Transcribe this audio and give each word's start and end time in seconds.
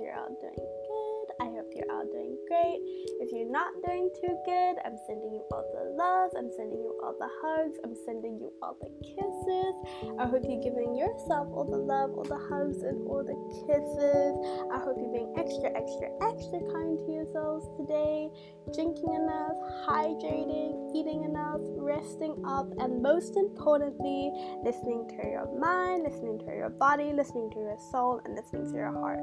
you're 0.00 0.14
all 0.14 0.32
doing 0.40 0.54
good. 0.56 0.96
I 1.40 1.44
hope 1.52 1.68
you're 1.74 1.90
all 1.92 2.06
doing 2.06 2.36
great. 2.48 2.80
If 3.20 3.32
you're 3.32 3.50
not 3.50 3.68
doing 3.84 4.08
too 4.20 4.34
good, 4.44 4.74
I'm 4.84 4.96
sending 5.06 5.32
you 5.32 5.44
all 5.52 5.64
the 5.74 5.92
love. 5.92 6.30
I'm 6.36 6.50
sending 6.56 6.80
you 6.80 6.96
all 7.04 7.14
the 7.18 7.28
hugs. 7.42 7.76
I'm 7.84 7.94
sending 8.06 8.38
you 8.40 8.52
all 8.62 8.76
the 8.80 8.88
kisses. 9.04 9.76
I 10.18 10.26
hope 10.26 10.44
you're 10.48 10.62
giving 10.62 10.96
yourself 10.96 11.48
all 11.52 11.68
the 11.68 11.76
love, 11.76 12.16
all 12.16 12.24
the 12.24 12.40
hugs, 12.48 12.82
and 12.82 13.04
all 13.08 13.20
the 13.20 13.36
kisses. 13.68 14.32
I 14.72 14.78
hope 14.80 14.96
you're 14.96 15.12
being 15.12 15.34
extra, 15.36 15.68
extra, 15.76 16.08
extra 16.24 16.60
kind 16.72 16.96
to 17.04 17.08
yourselves 17.12 17.68
today. 17.76 18.32
Drinking 18.72 19.12
enough, 19.12 19.56
hydrating, 19.84 20.88
eating 20.96 21.24
enough, 21.24 21.60
resting 21.76 22.40
up, 22.46 22.72
and 22.78 23.02
most 23.02 23.36
importantly, 23.36 24.32
listening 24.64 25.04
to 25.08 25.20
your 25.28 25.46
mind, 25.58 26.04
listening 26.04 26.38
to 26.48 26.52
your 26.54 26.70
body, 26.70 27.12
listening 27.12 27.50
to 27.52 27.60
your 27.60 27.78
soul, 27.92 28.20
and 28.24 28.34
listening 28.34 28.64
to 28.72 28.76
your 28.76 28.92
heart. 28.92 29.20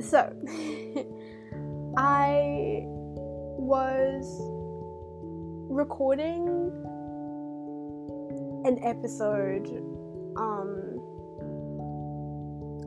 So, 0.00 0.32
I 1.96 2.82
was 3.58 4.24
recording 5.70 6.48
an 8.64 8.78
episode 8.84 9.68
um 10.36 11.00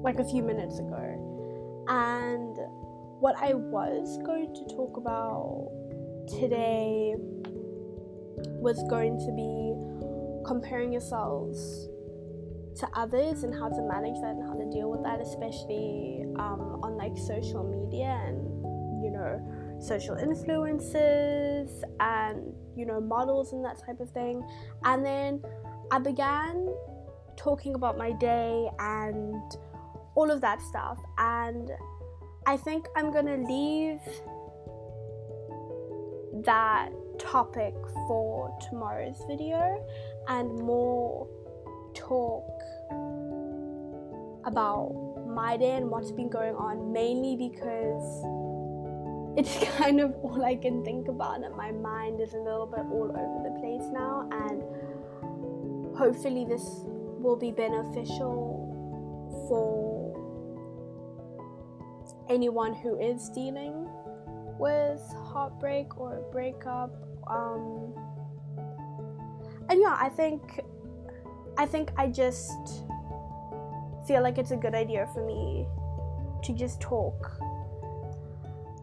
like 0.03 0.19
a 0.19 0.25
few 0.25 0.43
minutes 0.43 0.79
ago 0.79 1.85
and 1.87 2.57
what 3.19 3.35
I 3.41 3.53
was 3.53 4.17
going 4.25 4.53
to 4.53 4.75
talk 4.75 4.97
about 4.97 5.69
today 6.27 7.15
was 8.59 8.83
going 8.89 9.17
to 9.19 9.31
be 9.31 9.73
comparing 10.45 10.91
yourselves 10.91 11.87
to 12.75 12.87
others 12.93 13.43
and 13.43 13.53
how 13.53 13.69
to 13.69 13.81
manage 13.81 14.19
that 14.21 14.35
and 14.35 14.43
how 14.43 14.53
to 14.53 14.69
deal 14.69 14.89
with 14.89 15.03
that, 15.03 15.21
especially 15.21 16.25
um, 16.37 16.79
on 16.83 16.97
like 16.97 17.17
social 17.17 17.63
media 17.63 18.21
and 18.25 18.37
you 19.03 19.11
know 19.11 19.79
social 19.79 20.15
influences 20.15 21.83
and 21.99 22.53
you 22.75 22.85
know 22.85 22.99
models 22.99 23.53
and 23.53 23.63
that 23.63 23.81
type 23.85 23.99
of 23.99 24.09
thing. 24.11 24.45
And 24.83 25.05
then 25.05 25.41
I 25.91 25.99
began 25.99 26.67
talking 27.37 27.75
about 27.75 27.97
my 27.97 28.11
day 28.13 28.69
and 28.79 29.41
all 30.15 30.31
of 30.31 30.41
that 30.41 30.61
stuff, 30.61 30.99
and 31.17 31.71
I 32.45 32.57
think 32.57 32.87
I'm 32.95 33.11
gonna 33.11 33.37
leave 33.37 33.99
that 36.43 36.89
topic 37.17 37.73
for 38.07 38.57
tomorrow's 38.69 39.23
video 39.27 39.83
and 40.27 40.59
more 40.59 41.27
talk 41.95 42.54
about 44.45 44.93
my 45.27 45.57
day 45.57 45.71
and 45.71 45.89
what's 45.89 46.11
been 46.11 46.29
going 46.29 46.55
on, 46.55 46.93
mainly 46.93 47.35
because 47.35 48.23
it's 49.37 49.57
kind 49.77 49.99
of 49.99 50.13
all 50.23 50.43
I 50.43 50.55
can 50.55 50.83
think 50.85 51.07
about, 51.07 51.43
and 51.43 51.55
my 51.55 51.71
mind 51.71 52.21
is 52.21 52.33
a 52.33 52.37
little 52.37 52.67
bit 52.67 52.85
all 52.91 53.11
over 53.11 53.43
the 53.43 53.59
place 53.59 53.89
now. 53.91 54.29
And 54.31 55.95
hopefully, 55.97 56.45
this 56.45 56.63
will 57.19 57.35
be 57.35 57.51
beneficial 57.51 58.63
for 59.49 60.05
anyone 62.29 62.73
who 62.73 62.99
is 62.99 63.29
dealing 63.29 63.87
with 64.57 65.01
heartbreak 65.25 65.97
or 65.99 66.19
a 66.19 66.31
breakup. 66.31 66.91
Um, 67.27 67.93
and 69.69 69.81
yeah, 69.81 69.97
I 69.99 70.09
think 70.09 70.61
I 71.57 71.65
think 71.65 71.91
I 71.97 72.07
just 72.07 72.84
feel 74.07 74.21
like 74.21 74.37
it's 74.37 74.51
a 74.51 74.55
good 74.55 74.75
idea 74.75 75.07
for 75.13 75.25
me 75.25 75.67
to 76.43 76.53
just 76.53 76.79
talk 76.79 77.39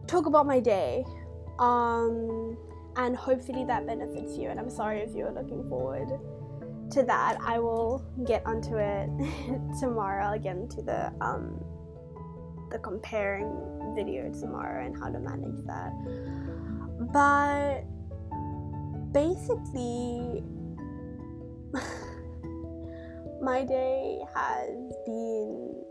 talk 0.07 0.25
about 0.25 0.45
my 0.45 0.59
day 0.59 1.05
um 1.59 2.57
and 2.97 3.15
hopefully 3.15 3.63
that 3.65 3.85
benefits 3.87 4.37
you 4.37 4.49
and 4.49 4.59
i'm 4.59 4.69
sorry 4.69 4.99
if 4.99 5.15
you're 5.15 5.31
looking 5.31 5.67
forward 5.69 6.09
to 6.91 7.01
that. 7.01 7.37
I 7.43 7.57
will 7.57 8.05
get 8.27 8.45
onto 8.45 8.75
it 8.77 9.09
tomorrow 9.79 10.25
i'll 10.25 10.39
get 10.39 10.57
into 10.57 10.81
the 10.81 11.11
um 11.21 11.63
the 12.73 12.79
comparing 12.79 13.49
video 13.95 14.31
tomorrow 14.33 14.85
and 14.85 14.97
how 14.97 15.09
to 15.09 15.19
manage 15.19 15.63
that. 15.67 15.93
But 17.13 17.85
basically 19.13 20.43
my 23.43 23.65
day 23.65 24.19
has 24.33 24.69
been 25.05 25.83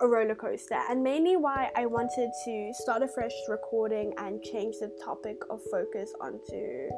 a 0.00 0.08
roller 0.08 0.34
coaster, 0.34 0.80
and 0.88 1.02
mainly 1.02 1.36
why 1.36 1.70
I 1.76 1.84
wanted 1.84 2.30
to 2.44 2.72
start 2.72 3.02
a 3.02 3.08
fresh 3.08 3.34
recording 3.48 4.14
and 4.16 4.42
change 4.42 4.76
the 4.80 4.90
topic 5.04 5.36
of 5.50 5.60
focus 5.70 6.10
onto, 6.20 6.88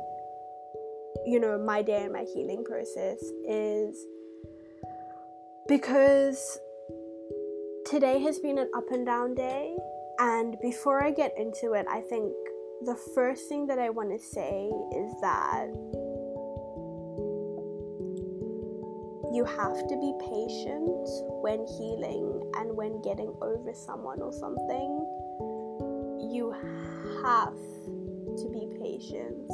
you 1.27 1.41
know, 1.41 1.59
my 1.59 1.83
day 1.83 2.05
and 2.05 2.13
my 2.13 2.25
healing 2.33 2.65
process 2.65 3.21
is 3.49 4.07
because 5.67 6.59
today 7.87 8.21
has 8.21 8.39
been 8.39 8.59
an 8.59 8.71
up 8.77 8.91
and 8.93 9.05
down 9.05 9.35
day. 9.35 9.77
And 10.21 10.57
before 10.63 11.03
I 11.03 11.11
get 11.11 11.33
into 11.37 11.73
it, 11.73 11.87
I 11.89 12.01
think 12.03 12.33
the 12.85 12.97
first 13.15 13.49
thing 13.49 13.67
that 13.67 13.81
I 13.81 13.91
want 13.91 14.11
to 14.11 14.19
say 14.25 14.71
is 14.95 15.13
that 15.23 16.02
you 19.33 19.45
have 19.45 19.89
to 19.89 19.97
be 19.97 20.13
patient 20.21 21.09
when 21.41 21.65
healing 21.67 22.53
and 22.59 22.77
when 22.77 23.01
getting 23.01 23.35
over 23.41 23.73
someone 23.73 24.21
or 24.21 24.33
something. 24.33 25.07
You 26.31 26.53
have 27.25 27.57
to 28.37 28.49
be 28.53 28.69
patient 28.79 29.49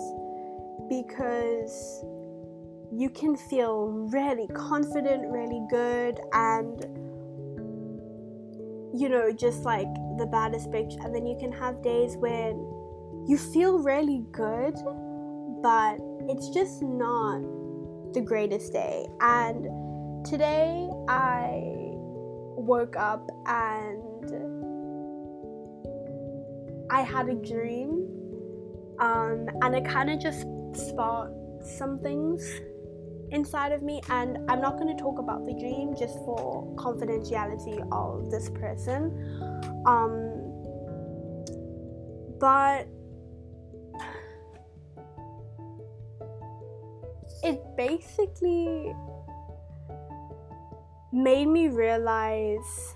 because 0.88 2.04
you 2.92 3.08
can 3.10 3.36
feel 3.36 3.86
really 4.10 4.48
confident, 4.48 5.30
really 5.30 5.62
good, 5.70 6.18
and 6.32 6.80
you 8.98 9.08
know, 9.08 9.30
just 9.30 9.62
like 9.62 9.86
the 10.18 10.26
baddest 10.26 10.70
bitch, 10.70 10.92
and 11.04 11.14
then 11.14 11.24
you 11.24 11.36
can 11.38 11.52
have 11.52 11.82
days 11.82 12.16
when 12.16 12.56
you 13.28 13.38
feel 13.38 13.78
really 13.78 14.24
good, 14.32 14.74
but 15.62 15.98
it's 16.28 16.48
just 16.48 16.82
not 16.82 17.57
the 18.14 18.20
greatest 18.20 18.72
day. 18.72 19.06
And 19.20 19.64
today 20.24 20.88
I 21.08 21.60
woke 22.56 22.96
up 22.96 23.28
and 23.46 24.02
I 26.90 27.02
had 27.02 27.28
a 27.28 27.34
dream. 27.34 28.08
Um, 28.98 29.46
and 29.62 29.76
it 29.76 29.84
kind 29.84 30.10
of 30.10 30.18
just 30.18 30.44
sparked 30.72 31.34
some 31.64 31.98
things 31.98 32.42
inside 33.30 33.72
of 33.72 33.82
me. 33.82 34.00
And 34.10 34.38
I'm 34.48 34.60
not 34.60 34.78
going 34.78 34.94
to 34.96 35.00
talk 35.00 35.18
about 35.18 35.46
the 35.46 35.54
dream 35.54 35.94
just 35.96 36.14
for 36.24 36.74
confidentiality 36.76 37.86
of 37.92 38.30
this 38.30 38.50
person. 38.50 39.12
Um, 39.86 40.44
but 42.40 42.88
it 47.42 47.60
basically 47.76 48.94
made 51.12 51.46
me 51.46 51.68
realize 51.68 52.94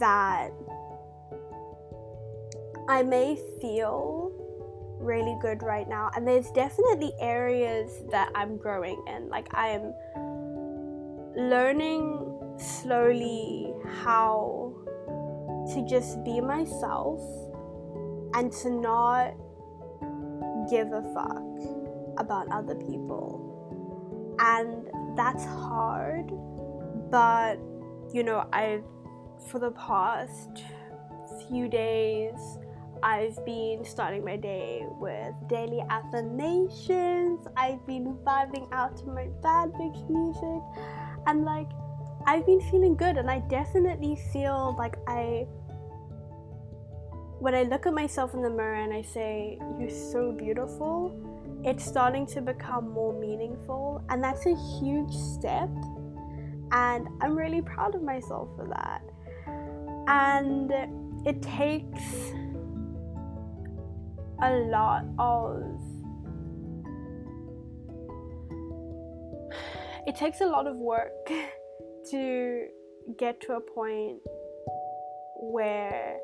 that 0.00 0.50
I 2.88 3.02
may 3.02 3.36
feel 3.60 4.32
really 4.98 5.36
good 5.40 5.62
right 5.62 5.88
now, 5.88 6.10
and 6.14 6.26
there's 6.26 6.50
definitely 6.50 7.12
areas 7.20 8.02
that 8.10 8.30
I'm 8.34 8.56
growing 8.56 9.02
in. 9.08 9.28
Like, 9.28 9.48
I 9.54 9.68
am 9.68 9.92
learning 11.36 12.56
slowly 12.58 13.72
how 14.02 14.72
to 15.74 15.86
just 15.86 16.22
be 16.24 16.40
myself 16.40 17.20
and 18.34 18.52
to 18.52 18.70
not 18.70 19.34
give 20.70 20.92
a 20.92 21.02
fuck 21.14 22.18
about 22.18 22.48
other 22.50 22.74
people 22.74 23.45
and 24.38 24.88
that's 25.16 25.44
hard 25.44 26.26
but 27.10 27.56
you 28.12 28.22
know 28.22 28.46
i've 28.52 28.84
for 29.50 29.58
the 29.58 29.70
past 29.72 30.62
few 31.48 31.68
days 31.68 32.58
I've 33.02 33.44
been 33.44 33.84
starting 33.84 34.24
my 34.24 34.36
day 34.36 34.82
with 34.98 35.34
daily 35.48 35.82
affirmations. 35.90 37.46
I've 37.56 37.86
been 37.86 38.16
vibing 38.24 38.68
out 38.72 38.96
to 38.98 39.06
my 39.06 39.26
bad 39.42 39.72
bitch 39.72 40.08
music 40.08 40.62
and 41.26 41.44
like 41.44 41.68
I've 42.26 42.46
been 42.46 42.60
feeling 42.60 42.96
good 42.96 43.16
and 43.18 43.30
I 43.30 43.40
definitely 43.40 44.16
feel 44.32 44.74
like 44.78 44.96
I 45.06 45.46
when 47.38 47.54
I 47.54 47.64
look 47.64 47.86
at 47.86 47.92
myself 47.92 48.34
in 48.34 48.42
the 48.42 48.50
mirror 48.50 48.74
and 48.74 48.92
I 48.92 49.02
say 49.02 49.58
you're 49.78 49.90
so 49.90 50.32
beautiful, 50.32 51.14
it's 51.64 51.84
starting 51.84 52.26
to 52.28 52.40
become 52.40 52.90
more 52.90 53.18
meaningful, 53.18 54.04
and 54.08 54.22
that's 54.22 54.46
a 54.46 54.54
huge 54.78 55.12
step. 55.12 55.70
And 56.72 57.08
I'm 57.20 57.36
really 57.36 57.62
proud 57.62 57.94
of 57.94 58.02
myself 58.02 58.48
for 58.56 58.66
that. 58.68 59.02
And 60.08 60.72
it 61.26 61.42
takes 61.42 62.32
a 64.42 64.50
lot 64.50 65.04
of 65.18 65.80
it 70.06 70.14
takes 70.14 70.40
a 70.40 70.46
lot 70.46 70.66
of 70.66 70.76
work 70.76 71.10
to 72.10 72.66
get 73.18 73.40
to 73.40 73.54
a 73.54 73.60
point 73.60 74.18
where 75.40 76.18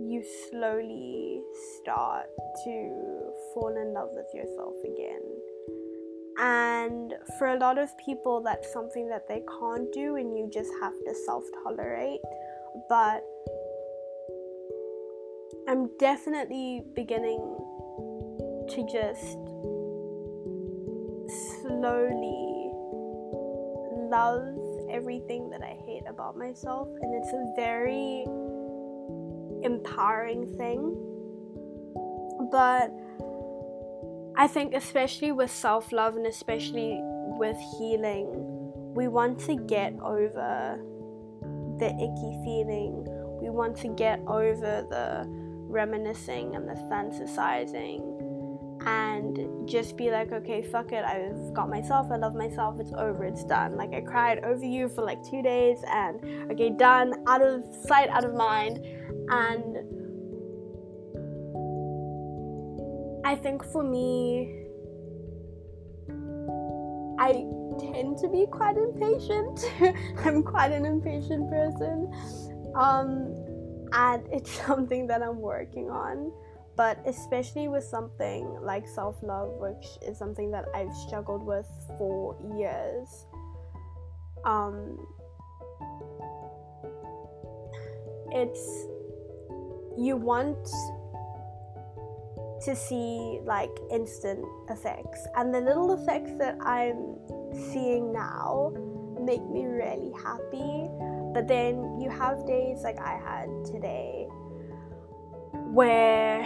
you 0.00 0.22
slowly 0.50 1.40
start 1.80 2.26
to 2.64 3.32
fall 3.52 3.74
in 3.76 3.92
love 3.94 4.10
with 4.12 4.26
yourself 4.34 4.74
again. 4.84 5.22
And 6.38 7.14
for 7.38 7.48
a 7.48 7.58
lot 7.58 7.78
of 7.78 7.96
people, 7.98 8.42
that's 8.42 8.72
something 8.72 9.08
that 9.08 9.28
they 9.28 9.42
can't 9.60 9.92
do, 9.92 10.16
and 10.16 10.36
you 10.36 10.50
just 10.52 10.70
have 10.80 10.92
to 11.06 11.14
self 11.26 11.44
tolerate. 11.62 12.20
But 12.88 13.24
I'm 15.68 15.90
definitely 15.98 16.82
beginning 16.94 17.38
to 18.70 18.86
just 18.90 19.38
slowly 21.62 22.70
love 24.10 24.54
everything 24.90 25.50
that 25.50 25.62
I 25.62 25.76
hate 25.86 26.04
about 26.08 26.36
myself, 26.36 26.88
and 27.00 27.14
it's 27.14 27.32
a 27.32 27.52
very 27.56 28.24
empowering 29.64 30.46
thing. 30.56 30.94
But 32.50 32.92
I 34.36 34.46
think, 34.46 34.74
especially 34.74 35.32
with 35.32 35.50
self 35.50 35.92
love 35.92 36.16
and 36.16 36.26
especially 36.26 36.98
with 37.38 37.56
healing, 37.78 38.26
we 38.94 39.08
want 39.08 39.40
to 39.40 39.56
get 39.56 39.94
over 40.00 40.78
the 41.78 41.86
icky 41.86 42.32
feeling. 42.44 43.04
We 43.40 43.50
want 43.50 43.76
to 43.78 43.88
get 43.88 44.20
over 44.26 44.86
the 44.88 45.26
reminiscing 45.68 46.54
and 46.54 46.68
the 46.68 46.74
fantasizing 46.90 48.23
and 48.86 49.68
just 49.68 49.96
be 49.96 50.10
like, 50.10 50.32
okay, 50.32 50.62
fuck 50.62 50.92
it, 50.92 51.04
I've 51.04 51.54
got 51.54 51.70
myself, 51.70 52.08
I 52.10 52.16
love 52.16 52.34
myself, 52.34 52.78
it's 52.78 52.92
over, 52.92 53.24
it's 53.24 53.44
done. 53.44 53.76
Like, 53.76 53.94
I 53.94 54.00
cried 54.00 54.44
over 54.44 54.64
you 54.64 54.88
for 54.88 55.02
like 55.02 55.18
two 55.28 55.42
days, 55.42 55.78
and 55.88 56.52
okay, 56.52 56.70
done, 56.70 57.14
out 57.26 57.42
of 57.42 57.64
sight, 57.86 58.08
out 58.10 58.24
of 58.24 58.34
mind. 58.34 58.78
And 59.30 59.78
I 63.24 63.36
think 63.36 63.64
for 63.64 63.82
me, 63.82 64.64
I 67.18 67.46
tend 67.78 68.18
to 68.18 68.28
be 68.28 68.46
quite 68.50 68.76
impatient. 68.76 69.64
I'm 70.24 70.42
quite 70.42 70.72
an 70.72 70.84
impatient 70.84 71.48
person. 71.48 72.12
Um, 72.74 73.34
and 73.92 74.26
it's 74.30 74.50
something 74.66 75.06
that 75.06 75.22
I'm 75.22 75.40
working 75.40 75.88
on 75.90 76.32
but 76.76 76.98
especially 77.06 77.68
with 77.68 77.84
something 77.84 78.58
like 78.60 78.86
self 78.88 79.22
love, 79.22 79.50
which 79.58 79.86
is 80.02 80.18
something 80.18 80.50
that 80.50 80.66
I've 80.74 80.92
struggled 81.06 81.44
with 81.44 81.68
for 81.98 82.36
years. 82.56 83.26
Um, 84.44 84.98
it's 88.30 88.86
you 89.96 90.16
want 90.16 90.66
to 92.64 92.74
see 92.74 93.40
like 93.44 93.70
instant 93.90 94.44
effects, 94.68 95.26
and 95.36 95.54
the 95.54 95.60
little 95.60 95.92
effects 95.92 96.32
that 96.38 96.56
I'm 96.60 97.16
seeing 97.72 98.12
now 98.12 98.72
make 99.20 99.44
me 99.48 99.66
really 99.66 100.12
happy. 100.22 100.88
But 101.32 101.48
then 101.48 101.98
you 102.00 102.10
have 102.10 102.46
days 102.46 102.82
like 102.82 102.98
I 103.00 103.18
had 103.18 103.48
today 103.64 104.28
where 105.74 106.40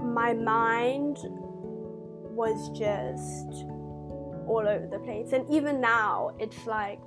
my 0.00 0.32
mind 0.32 1.18
was 2.30 2.70
just 2.78 3.66
all 4.46 4.64
over 4.68 4.86
the 4.90 5.00
place. 5.00 5.32
And 5.32 5.44
even 5.50 5.80
now, 5.80 6.30
it's 6.38 6.66
like 6.66 7.00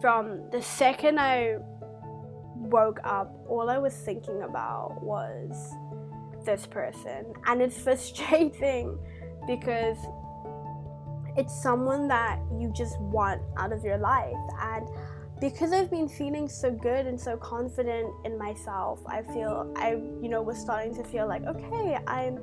from 0.00 0.48
the 0.52 0.62
second 0.62 1.18
I 1.18 1.56
woke 2.54 3.00
up, 3.02 3.34
all 3.48 3.68
I 3.68 3.78
was 3.78 3.92
thinking 3.92 4.42
about 4.42 5.02
was 5.02 5.74
this 6.44 6.66
person. 6.66 7.32
And 7.46 7.60
it's 7.60 7.76
frustrating 7.86 8.96
because 9.48 9.98
it's 11.36 11.62
someone 11.62 12.06
that 12.08 12.38
you 12.56 12.72
just 12.72 13.00
want 13.00 13.42
out 13.56 13.72
of 13.72 13.82
your 13.84 13.98
life. 13.98 14.36
And 14.60 14.88
because 15.40 15.72
I've 15.72 15.90
been 15.90 16.08
feeling 16.08 16.48
so 16.48 16.70
good 16.70 17.06
and 17.06 17.18
so 17.18 17.36
confident 17.36 18.12
in 18.24 18.36
myself, 18.38 19.00
I 19.06 19.22
feel 19.22 19.72
I, 19.76 19.92
you 20.22 20.28
know, 20.28 20.42
was 20.42 20.58
starting 20.58 20.94
to 20.96 21.04
feel 21.04 21.26
like, 21.26 21.44
okay, 21.44 21.98
I'm 22.06 22.38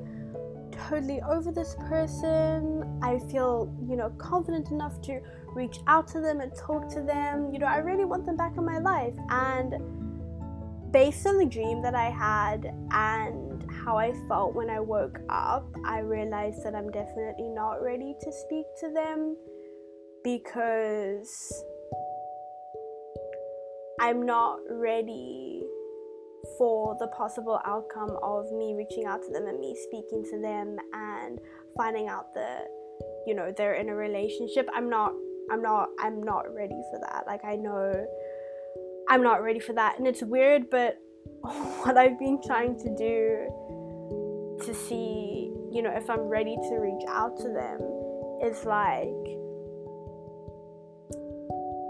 totally 0.72 1.22
over 1.22 1.52
this 1.52 1.76
person. 1.88 3.00
I 3.04 3.20
feel, 3.32 3.72
you 3.88 3.96
know, 3.96 4.10
confident 4.18 4.72
enough 4.72 5.00
to 5.04 5.22
reach 5.54 5.78
out 5.88 6.08
to 6.10 6.22
them 6.22 6.42
and 6.42 6.56
talk 6.56 6.90
to 6.94 7.02
them. 7.02 7.54
You 7.54 7.60
know, 7.60 7.68
I 7.68 7.78
really 7.78 8.06
want 8.06 8.26
them 8.26 8.36
back 8.36 8.58
in 8.58 8.66
my 8.66 8.80
life. 8.80 9.16
And 9.30 10.92
based 10.92 11.28
on 11.28 11.38
the 11.38 11.46
dream 11.46 11.84
that 11.84 11.94
I 11.94 12.10
had 12.10 12.74
and 12.92 13.70
how 13.86 13.98
I 13.98 14.14
felt 14.28 14.56
when 14.56 14.70
I 14.70 14.80
woke 14.80 15.20
up, 15.30 15.68
I 15.86 16.00
realized 16.00 16.64
that 16.64 16.74
I'm 16.74 16.90
definitely 16.90 17.50
not 17.50 17.84
ready 17.84 18.16
to 18.22 18.32
speak 18.32 18.66
to 18.82 18.92
them 18.92 19.36
because 20.24 21.64
I'm 24.00 24.26
not 24.26 24.60
ready 24.70 25.64
for 26.58 26.96
the 27.00 27.08
possible 27.08 27.60
outcome 27.66 28.18
of 28.22 28.52
me 28.52 28.76
reaching 28.78 29.06
out 29.06 29.22
to 29.24 29.32
them 29.32 29.48
and 29.48 29.60
me 29.60 29.76
speaking 29.84 30.24
to 30.32 30.42
them 30.42 30.78
and 30.94 31.40
finding 31.76 32.08
out 32.08 32.34
that 32.36 32.68
you 33.26 33.36
know 33.36 33.52
they're 33.56 33.76
in 33.76 33.90
a 33.90 33.96
relationship. 33.96 34.68
I'm 34.74 34.90
not 34.90 35.14
i'm 35.52 35.62
not 35.62 35.90
i'm 36.00 36.22
not 36.22 36.54
ready 36.54 36.82
for 36.92 37.00
that. 37.00 37.26
Like 37.26 37.44
i 37.44 37.56
know 37.56 38.06
i'm 39.10 39.24
not 39.24 39.42
ready 39.44 39.60
for 39.60 39.74
that. 39.74 39.98
And 39.98 40.08
it's 40.08 40.22
weird 40.22 40.70
but 40.70 40.98
what 41.42 41.98
i've 41.98 42.20
been 42.20 42.40
trying 42.46 42.78
to 42.80 42.96
do 42.96 43.48
to 44.66 44.74
see 44.74 45.52
you 45.72 45.82
know 45.82 45.92
if 45.92 46.10
i'm 46.10 46.22
ready 46.22 46.56
to 46.56 46.76
reach 46.78 47.04
out 47.08 47.38
to 47.38 47.50
them 47.50 47.80
is 48.44 48.66
like 48.66 49.38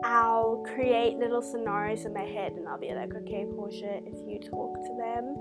I'll 0.07 0.63
create 0.73 1.17
little 1.17 1.41
scenarios 1.41 2.05
in 2.05 2.13
my 2.13 2.23
head 2.23 2.53
and 2.53 2.65
I'll 2.65 2.79
be 2.79 2.93
like, 2.93 3.13
okay, 3.13 3.45
Portia, 3.57 3.99
if 4.05 4.17
you 4.25 4.39
talk 4.39 4.75
to 4.75 4.95
them 4.97 5.35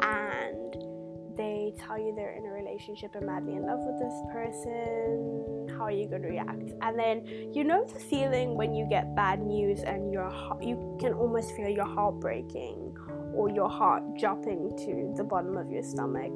and 0.00 1.36
they 1.36 1.72
tell 1.76 1.98
you 1.98 2.14
they're 2.14 2.36
in 2.36 2.46
a 2.46 2.52
relationship 2.52 3.16
and 3.16 3.26
madly 3.26 3.56
in 3.56 3.66
love 3.66 3.80
with 3.80 3.98
this 3.98 4.14
person, 4.32 5.66
how 5.76 5.86
are 5.86 5.90
you 5.90 6.06
going 6.06 6.22
to 6.22 6.28
react? 6.28 6.70
And 6.82 6.96
then 6.96 7.26
you 7.52 7.64
know 7.64 7.84
the 7.84 7.98
feeling 7.98 8.56
when 8.56 8.72
you 8.72 8.86
get 8.88 9.16
bad 9.16 9.40
news 9.40 9.80
and 9.80 10.12
your 10.12 10.30
you 10.60 10.96
can 11.00 11.14
almost 11.14 11.56
feel 11.56 11.68
your 11.68 11.92
heart 11.92 12.20
breaking 12.20 12.96
or 13.34 13.50
your 13.50 13.68
heart 13.68 14.04
dropping 14.20 14.70
to 14.86 15.14
the 15.16 15.24
bottom 15.24 15.56
of 15.56 15.68
your 15.68 15.82
stomach. 15.82 16.30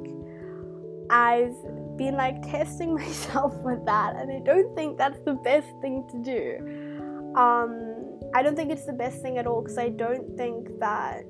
I've 1.09 1.55
been 1.95 2.15
like 2.15 2.41
testing 2.41 2.95
myself 3.01 3.53
with 3.63 3.85
that, 3.85 4.17
and 4.17 4.29
I 4.29 4.39
don't 4.39 4.75
think 4.75 4.97
that's 4.97 5.19
the 5.23 5.35
best 5.35 5.67
thing 5.79 6.05
to 6.11 6.17
do 6.17 6.76
um, 7.37 8.19
I 8.33 8.41
don't 8.41 8.55
think 8.55 8.71
it's 8.71 8.85
the 8.85 8.93
best 8.93 9.21
thing 9.21 9.37
at 9.37 9.45
all 9.45 9.61
because 9.61 9.77
I 9.77 9.89
don't 9.89 10.35
think 10.35 10.79
that 10.79 11.23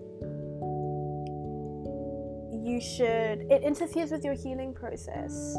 you 2.64 2.80
should, 2.80 3.52
it 3.52 3.64
interferes 3.64 4.12
with 4.12 4.24
your 4.24 4.34
healing 4.34 4.74
process. 4.74 5.58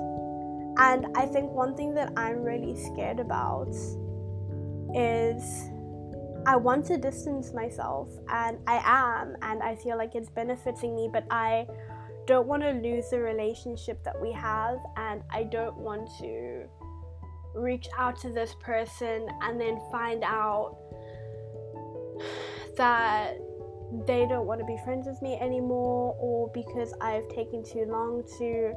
And 0.78 1.06
I 1.16 1.26
think 1.26 1.50
one 1.50 1.76
thing 1.76 1.94
that 1.94 2.12
I'm 2.16 2.42
really 2.42 2.76
scared 2.76 3.20
about 3.20 3.74
is 4.94 5.70
I 6.46 6.56
want 6.56 6.86
to 6.86 6.96
distance 6.96 7.52
myself, 7.52 8.08
and 8.30 8.58
I 8.66 8.80
am, 8.84 9.36
and 9.42 9.62
I 9.62 9.74
feel 9.76 9.98
like 9.98 10.14
it's 10.14 10.30
benefiting 10.30 10.96
me, 10.96 11.10
but 11.12 11.26
I 11.30 11.66
don't 12.26 12.46
want 12.46 12.62
to 12.62 12.70
lose 12.70 13.10
the 13.10 13.18
relationship 13.18 14.02
that 14.04 14.18
we 14.18 14.32
have, 14.32 14.78
and 14.96 15.22
I 15.30 15.42
don't 15.42 15.76
want 15.76 16.08
to 16.20 16.64
reach 17.58 17.88
out 17.96 18.18
to 18.20 18.30
this 18.30 18.54
person 18.60 19.26
and 19.42 19.60
then 19.60 19.80
find 19.90 20.22
out 20.24 20.76
that 22.76 23.34
they 24.06 24.26
don't 24.26 24.46
want 24.46 24.60
to 24.60 24.66
be 24.66 24.76
friends 24.84 25.06
with 25.06 25.20
me 25.22 25.38
anymore 25.40 26.16
or 26.18 26.50
because 26.52 26.94
I've 27.00 27.28
taken 27.28 27.64
too 27.64 27.86
long 27.88 28.22
to 28.38 28.74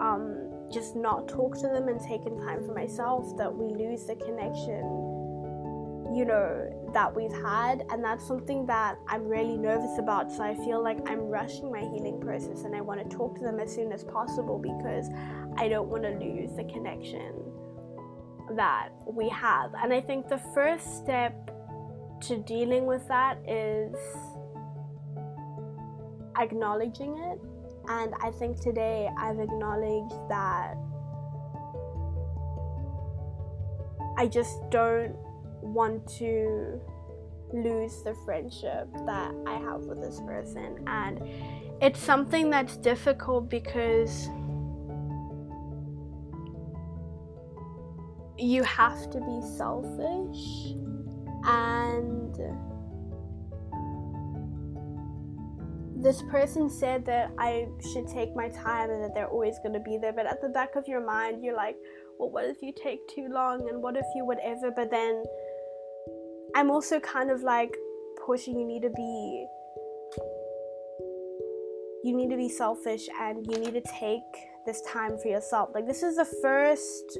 um, 0.00 0.68
just 0.72 0.96
not 0.96 1.28
talk 1.28 1.56
to 1.56 1.68
them 1.68 1.88
and 1.88 2.00
taken 2.00 2.38
time 2.38 2.64
for 2.64 2.74
myself 2.74 3.36
that 3.36 3.52
we 3.52 3.74
lose 3.74 4.06
the 4.06 4.14
connection 4.16 5.12
you 6.14 6.26
know 6.26 6.68
that 6.92 7.14
we've 7.14 7.32
had. 7.32 7.84
And 7.90 8.04
that's 8.04 8.26
something 8.26 8.66
that 8.66 8.98
I'm 9.08 9.26
really 9.26 9.56
nervous 9.56 9.98
about 9.98 10.30
so 10.30 10.42
I 10.42 10.54
feel 10.54 10.82
like 10.82 10.98
I'm 11.08 11.20
rushing 11.20 11.70
my 11.70 11.80
healing 11.80 12.20
process 12.20 12.64
and 12.64 12.76
I 12.76 12.80
want 12.80 13.02
to 13.02 13.16
talk 13.16 13.36
to 13.38 13.42
them 13.42 13.58
as 13.58 13.74
soon 13.74 13.92
as 13.92 14.04
possible 14.04 14.58
because 14.58 15.08
I 15.56 15.68
don't 15.68 15.88
want 15.88 16.02
to 16.04 16.10
lose 16.10 16.54
the 16.54 16.64
connection 16.64 17.51
that 18.56 18.90
we 19.06 19.28
have. 19.28 19.72
And 19.74 19.92
I 19.92 20.00
think 20.00 20.28
the 20.28 20.40
first 20.54 20.96
step 20.96 21.50
to 22.22 22.38
dealing 22.38 22.86
with 22.86 23.06
that 23.08 23.38
is 23.48 23.94
acknowledging 26.38 27.16
it. 27.18 27.38
And 27.88 28.14
I 28.22 28.30
think 28.30 28.60
today 28.60 29.08
I've 29.18 29.40
acknowledged 29.40 30.14
that 30.28 30.76
I 34.16 34.26
just 34.26 34.58
don't 34.70 35.16
want 35.60 36.06
to 36.18 36.80
lose 37.52 38.02
the 38.02 38.14
friendship 38.24 38.88
that 39.06 39.34
I 39.46 39.54
have 39.58 39.82
with 39.82 40.00
this 40.00 40.20
person. 40.20 40.84
And 40.86 41.22
it's 41.80 41.98
something 41.98 42.50
that's 42.50 42.76
difficult 42.76 43.48
because 43.48 44.28
you 48.42 48.62
have 48.64 49.10
to 49.10 49.20
be 49.20 49.40
selfish 49.56 50.74
and 51.44 52.36
this 56.02 56.20
person 56.30 56.68
said 56.68 57.04
that 57.06 57.30
I 57.38 57.68
should 57.92 58.08
take 58.08 58.34
my 58.34 58.48
time 58.48 58.90
and 58.90 59.04
that 59.04 59.14
they're 59.14 59.28
always 59.28 59.58
going 59.60 59.74
to 59.74 59.80
be 59.80 59.96
there 59.96 60.12
but 60.12 60.26
at 60.26 60.40
the 60.42 60.48
back 60.48 60.74
of 60.74 60.88
your 60.88 61.04
mind 61.04 61.44
you're 61.44 61.56
like 61.56 61.76
well 62.18 62.30
what 62.30 62.44
if 62.44 62.62
you 62.62 62.72
take 62.72 63.06
too 63.08 63.28
long 63.30 63.68
and 63.68 63.82
what 63.82 63.96
if 63.96 64.04
you 64.14 64.24
whatever? 64.24 64.70
But 64.70 64.90
then 64.90 65.22
I'm 66.54 66.70
also 66.70 67.00
kind 67.00 67.30
of 67.30 67.42
like 67.42 67.74
pushing 68.26 68.58
you 68.58 68.66
need 68.66 68.82
to 68.82 68.90
be 68.90 69.46
you 72.04 72.16
need 72.16 72.30
to 72.30 72.36
be 72.36 72.48
selfish 72.48 73.08
and 73.20 73.46
you 73.48 73.58
need 73.58 73.74
to 73.74 73.82
take 73.98 74.20
this 74.66 74.82
time 74.82 75.16
for 75.18 75.28
yourself. 75.28 75.70
Like 75.74 75.86
this 75.86 76.02
is 76.02 76.16
the 76.16 76.24
first 76.24 77.18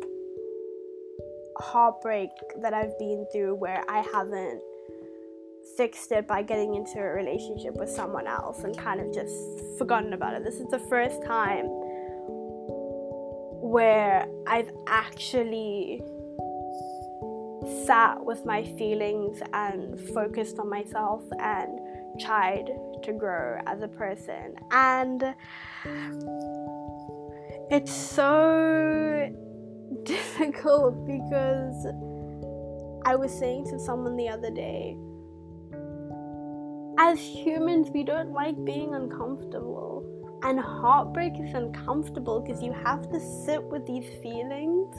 heartbreak 1.62 2.30
that 2.60 2.74
I've 2.74 2.98
been 2.98 3.26
through 3.32 3.54
where 3.54 3.82
I 3.88 4.04
haven't 4.12 4.60
fixed 5.76 6.12
it 6.12 6.26
by 6.26 6.42
getting 6.42 6.74
into 6.74 6.98
a 6.98 7.04
relationship 7.04 7.74
with 7.74 7.88
someone 7.88 8.26
else 8.26 8.64
and 8.64 8.76
kind 8.76 9.00
of 9.00 9.12
just 9.14 9.32
forgotten 9.78 10.12
about 10.12 10.34
it. 10.34 10.44
This 10.44 10.56
is 10.56 10.66
the 10.70 10.80
first 10.80 11.22
time 11.24 11.66
where 13.62 14.26
I've 14.46 14.70
actually 14.88 16.02
sat 17.86 18.22
with 18.22 18.44
my 18.44 18.64
feelings 18.76 19.40
and 19.52 19.98
focused 20.12 20.58
on 20.58 20.68
myself 20.68 21.22
and 21.38 21.78
tried 22.20 22.66
to 23.04 23.12
grow 23.12 23.60
as 23.66 23.82
a 23.82 23.88
person. 23.88 24.56
And 24.72 25.34
it's 27.70 27.92
so 27.92 29.32
difficult 30.04 31.06
because 31.06 31.86
I 33.04 33.16
was 33.16 33.32
saying 33.36 33.66
to 33.70 33.78
someone 33.78 34.16
the 34.16 34.28
other 34.28 34.50
day, 34.50 34.96
as 36.98 37.18
humans, 37.18 37.88
we 37.92 38.04
don't 38.04 38.32
like 38.32 38.62
being 38.64 38.94
uncomfortable. 38.94 40.04
And 40.44 40.58
heartbreak 40.58 41.32
is 41.40 41.54
uncomfortable 41.54 42.40
because 42.40 42.62
you 42.62 42.72
have 42.72 43.10
to 43.10 43.20
sit 43.44 43.62
with 43.62 43.86
these 43.86 44.06
feelings. 44.22 44.94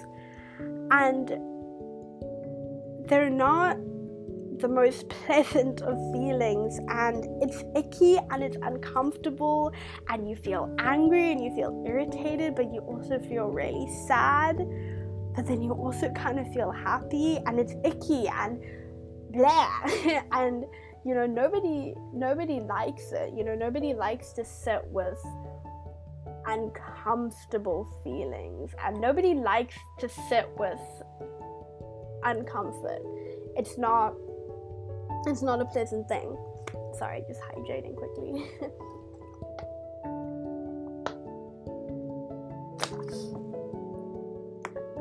And 0.92 1.28
they're 3.08 3.30
not 3.30 3.78
the 4.60 4.68
most 4.68 5.10
pleasant 5.26 5.82
of 5.82 5.96
feelings. 6.14 6.80
And 6.90 7.26
it's 7.42 7.64
icky 7.76 8.18
and 8.32 8.44
it's 8.44 8.58
uncomfortable. 8.62 9.72
And 10.10 10.30
you 10.30 10.36
feel 10.36 10.74
angry 10.80 11.32
and 11.32 11.44
you 11.44 11.54
feel 11.56 11.84
irritated 11.86 12.56
but 12.56 12.74
you 12.74 12.82
also 12.82 13.20
feel 13.20 13.48
really 13.48 13.88
sad 14.08 14.58
but 15.36 15.46
then 15.46 15.62
you 15.62 15.72
also 15.72 16.10
kind 16.12 16.40
of 16.40 16.52
feel 16.54 16.72
happy 16.72 17.40
and 17.46 17.60
it's 17.60 17.74
icky 17.84 18.28
and 18.28 18.62
blah 19.32 19.80
and 20.32 20.66
you 21.06 21.14
know 21.14 21.26
nobody 21.26 21.94
nobody 22.14 22.60
likes 22.60 23.12
it 23.12 23.34
you 23.36 23.44
know 23.44 23.56
nobody 23.56 23.94
likes 23.94 24.32
to 24.34 24.46
sit 24.46 24.82
with 24.88 25.18
uncomfortable 26.48 27.88
feelings 28.04 28.72
and 28.84 29.00
nobody 29.00 29.34
likes 29.34 29.76
to 30.00 30.08
sit 30.10 30.50
with 30.58 30.80
uncomfort 32.26 33.02
it's 33.56 33.78
not 33.78 34.14
it's 35.26 35.42
not 35.42 35.62
a 35.62 35.66
pleasant 35.66 36.08
thing. 36.08 36.36
Sorry, 36.98 37.24
just 37.28 37.40
hydrating 37.42 37.96
quickly. 37.96 38.46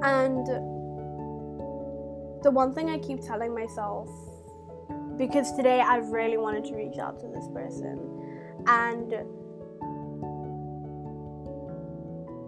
and 0.03 0.47
the 2.43 2.51
one 2.51 2.75
thing 2.75 2.91
I 2.91 2.99
keep 2.99 3.21
telling 3.21 3.55
myself, 3.55 4.09
because 5.17 5.53
today 5.53 5.81
I 5.81 5.99
really 5.99 6.37
wanted 6.37 6.65
to 6.65 6.75
reach 6.75 6.99
out 6.99 7.21
to 7.21 7.29
this 7.29 7.49
person, 7.55 7.99
and 8.67 9.11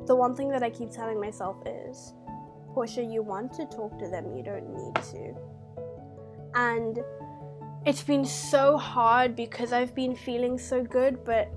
the 0.07 0.17
one 0.17 0.35
thing 0.35 0.49
that 0.51 0.63
I 0.63 0.71
keep 0.71 0.91
telling 0.91 1.21
myself 1.21 1.57
is, 1.67 2.13
Portia, 2.75 3.03
you 3.03 3.23
want 3.23 3.53
to 3.55 3.67
talk 3.67 3.99
to 4.01 4.09
them, 4.09 4.37
you 4.37 4.43
don't 4.43 4.69
need 4.75 4.95
to. 5.13 5.35
And 6.57 6.99
it's 7.87 8.03
been 8.03 8.25
so 8.25 8.77
hard 8.77 9.37
because 9.37 9.73
I've 9.73 9.95
been 9.95 10.17
feeling 10.17 10.59
so 10.59 10.83
good, 10.83 11.25
but 11.25 11.51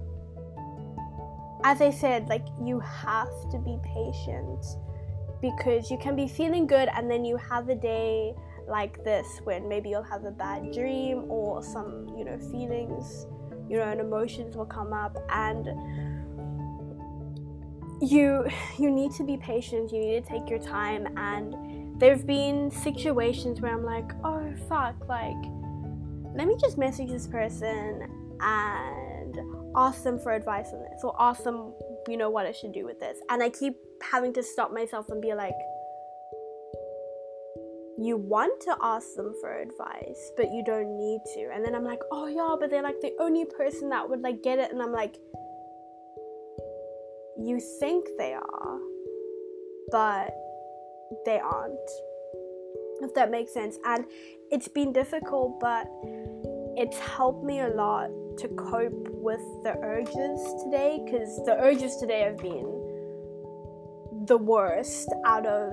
as 1.63 1.81
I 1.81 1.89
said, 1.89 2.29
like 2.29 2.45
you 2.63 2.79
have 2.79 3.49
to 3.51 3.57
be 3.57 3.79
patient 3.83 4.63
because 5.41 5.91
you 5.91 5.97
can 5.97 6.15
be 6.15 6.27
feeling 6.27 6.67
good 6.67 6.89
and 6.95 7.09
then 7.09 7.25
you 7.25 7.37
have 7.37 7.69
a 7.69 7.75
day 7.75 8.33
like 8.67 9.03
this 9.03 9.39
when 9.43 9.67
maybe 9.67 9.89
you'll 9.89 10.03
have 10.03 10.25
a 10.25 10.31
bad 10.31 10.73
dream 10.73 11.25
or 11.29 11.63
some, 11.63 12.13
you 12.17 12.25
know, 12.25 12.37
feelings, 12.51 13.27
you 13.69 13.77
know, 13.77 13.83
and 13.83 13.99
emotions 14.01 14.55
will 14.55 14.65
come 14.65 14.93
up 14.93 15.15
and 15.29 15.67
you 18.01 18.45
you 18.77 18.91
need 18.91 19.11
to 19.13 19.23
be 19.23 19.37
patient, 19.37 19.91
you 19.91 19.99
need 19.99 20.23
to 20.23 20.29
take 20.29 20.49
your 20.49 20.59
time. 20.59 21.07
And 21.17 21.99
there've 21.99 22.27
been 22.27 22.69
situations 22.69 23.61
where 23.61 23.73
I'm 23.73 23.83
like, 23.83 24.11
"Oh 24.23 24.53
fuck, 24.67 24.95
like 25.07 25.35
let 26.37 26.47
me 26.47 26.55
just 26.59 26.77
message 26.77 27.09
this 27.09 27.25
person 27.25 28.07
and 28.39 29.37
ask 29.75 30.03
them 30.03 30.19
for 30.19 30.31
advice 30.31 30.69
on 30.71 30.79
this 30.81 31.03
or 31.03 31.15
ask 31.19 31.43
them, 31.43 31.73
you 32.07 32.17
know, 32.17 32.29
what 32.29 32.45
I 32.45 32.51
should 32.51 32.71
do 32.71 32.85
with 32.85 32.99
this. 32.99 33.17
And 33.29 33.41
I 33.43 33.49
keep 33.49 33.75
having 34.01 34.33
to 34.33 34.43
stop 34.43 34.73
myself 34.73 35.09
and 35.09 35.21
be 35.21 35.33
like, 35.33 35.55
you 37.99 38.15
want 38.15 38.61
to 38.61 38.77
ask 38.81 39.15
them 39.15 39.33
for 39.41 39.59
advice, 39.59 40.31
but 40.37 40.51
you 40.51 40.63
don't 40.63 40.97
need 40.97 41.19
to. 41.33 41.49
And 41.53 41.65
then 41.65 41.73
I'm 41.73 41.83
like, 41.83 42.01
oh 42.11 42.27
yeah, 42.27 42.55
but 42.59 42.69
they're 42.69 42.83
like 42.83 43.01
the 43.01 43.13
only 43.19 43.45
person 43.45 43.89
that 43.89 44.07
would 44.07 44.21
like 44.21 44.43
get 44.43 44.59
it. 44.59 44.71
And 44.71 44.81
I'm 44.81 44.91
like, 44.91 45.15
you 47.39 47.59
think 47.79 48.07
they 48.17 48.33
are, 48.33 48.79
but 49.91 50.33
they 51.25 51.39
aren't 51.39 51.89
if 53.01 53.13
that 53.13 53.31
makes 53.31 53.53
sense. 53.53 53.77
And 53.85 54.05
it's 54.51 54.67
been 54.67 54.93
difficult, 54.93 55.59
but 55.59 55.87
it's 56.75 56.97
helped 56.97 57.43
me 57.43 57.59
a 57.59 57.69
lot 57.69 58.09
to 58.37 58.47
cope 58.49 59.07
with 59.09 59.41
the 59.63 59.75
urges 59.83 60.63
today 60.63 61.01
because 61.05 61.43
the 61.45 61.55
urges 61.59 61.97
today 61.97 62.21
have 62.21 62.37
been 62.37 62.65
the 64.25 64.37
worst 64.37 65.09
out 65.25 65.45
of 65.45 65.71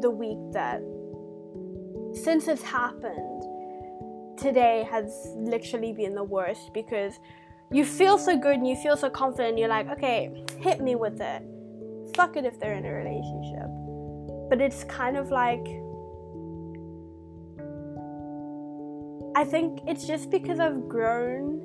the 0.00 0.10
week 0.10 0.38
that 0.52 0.80
since 2.14 2.48
it's 2.48 2.62
happened 2.62 3.42
today 4.38 4.86
has 4.90 5.32
literally 5.36 5.92
been 5.92 6.14
the 6.14 6.24
worst 6.24 6.72
because 6.72 7.18
you 7.70 7.84
feel 7.84 8.18
so 8.18 8.36
good 8.36 8.56
and 8.56 8.68
you 8.68 8.76
feel 8.76 8.96
so 8.96 9.08
confident 9.08 9.58
you're 9.58 9.68
like 9.68 9.88
okay 9.88 10.44
hit 10.64 10.80
me 10.80 10.94
with 10.94 11.20
it. 11.20 11.42
Fuck 12.16 12.36
it 12.36 12.44
if 12.44 12.58
they're 12.58 12.72
in 12.72 12.86
a 12.86 12.92
relationship. 12.92 13.68
But 14.48 14.60
it's 14.60 14.82
kind 14.84 15.16
of 15.16 15.30
like 15.30 15.66
I 19.36 19.44
think 19.44 19.80
it's 19.86 20.06
just 20.06 20.30
because 20.30 20.60
I've 20.60 20.88
grown 20.88 21.60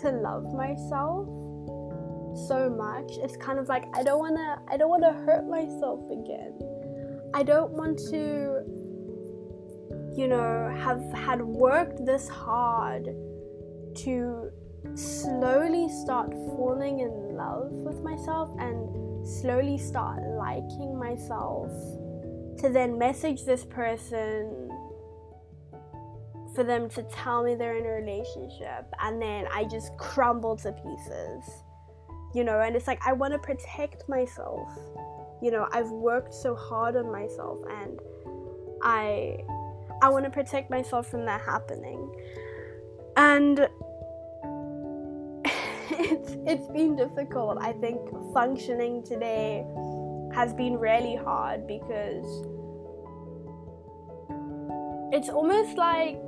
to 0.00 0.10
love 0.10 0.54
myself 0.54 1.28
so 2.48 2.70
much. 2.70 3.18
It's 3.22 3.36
kind 3.36 3.58
of 3.58 3.68
like 3.68 3.84
I 3.94 4.02
don't 4.02 4.18
want 4.18 4.36
to 4.36 4.72
I 4.72 4.76
don't 4.76 4.88
want 4.88 5.02
to 5.02 5.12
hurt 5.12 5.46
myself 5.48 6.00
again. 6.10 6.58
I 7.34 7.42
don't 7.42 7.72
want 7.72 7.98
to 8.10 8.62
you 10.16 10.28
know 10.28 10.74
have 10.80 11.02
had 11.12 11.42
worked 11.42 12.04
this 12.06 12.28
hard 12.28 13.08
to 13.96 14.50
slowly 14.94 15.88
start 15.88 16.32
falling 16.56 17.00
in 17.00 17.36
love 17.36 17.70
with 17.70 18.02
myself 18.02 18.50
and 18.58 19.26
slowly 19.26 19.76
start 19.76 20.22
liking 20.22 20.98
myself 20.98 21.70
to 22.58 22.68
then 22.68 22.98
message 22.98 23.44
this 23.44 23.64
person 23.64 24.67
for 26.58 26.64
them 26.64 26.88
to 26.88 27.04
tell 27.04 27.44
me 27.44 27.54
they're 27.54 27.76
in 27.76 27.86
a 27.86 27.88
relationship 27.88 28.84
and 29.00 29.22
then 29.22 29.46
I 29.54 29.62
just 29.62 29.96
crumble 29.96 30.56
to 30.56 30.72
pieces. 30.72 31.62
You 32.34 32.42
know, 32.42 32.60
and 32.60 32.74
it's 32.74 32.88
like 32.88 33.00
I 33.06 33.12
want 33.12 33.32
to 33.32 33.38
protect 33.38 34.08
myself. 34.08 34.68
You 35.40 35.52
know, 35.52 35.68
I've 35.70 35.88
worked 35.88 36.34
so 36.34 36.56
hard 36.56 36.96
on 36.96 37.12
myself 37.12 37.60
and 37.70 38.00
I 38.82 39.36
I 40.02 40.08
want 40.08 40.24
to 40.24 40.32
protect 40.32 40.68
myself 40.68 41.08
from 41.08 41.24
that 41.26 41.42
happening. 41.42 42.12
And 43.16 43.60
it's 45.44 46.36
it's 46.44 46.68
been 46.70 46.96
difficult. 46.96 47.58
I 47.60 47.72
think 47.74 48.00
functioning 48.34 49.04
today 49.04 49.64
has 50.34 50.52
been 50.54 50.76
really 50.76 51.14
hard 51.14 51.68
because 51.68 52.26
it's 55.12 55.28
almost 55.28 55.78
like 55.78 56.20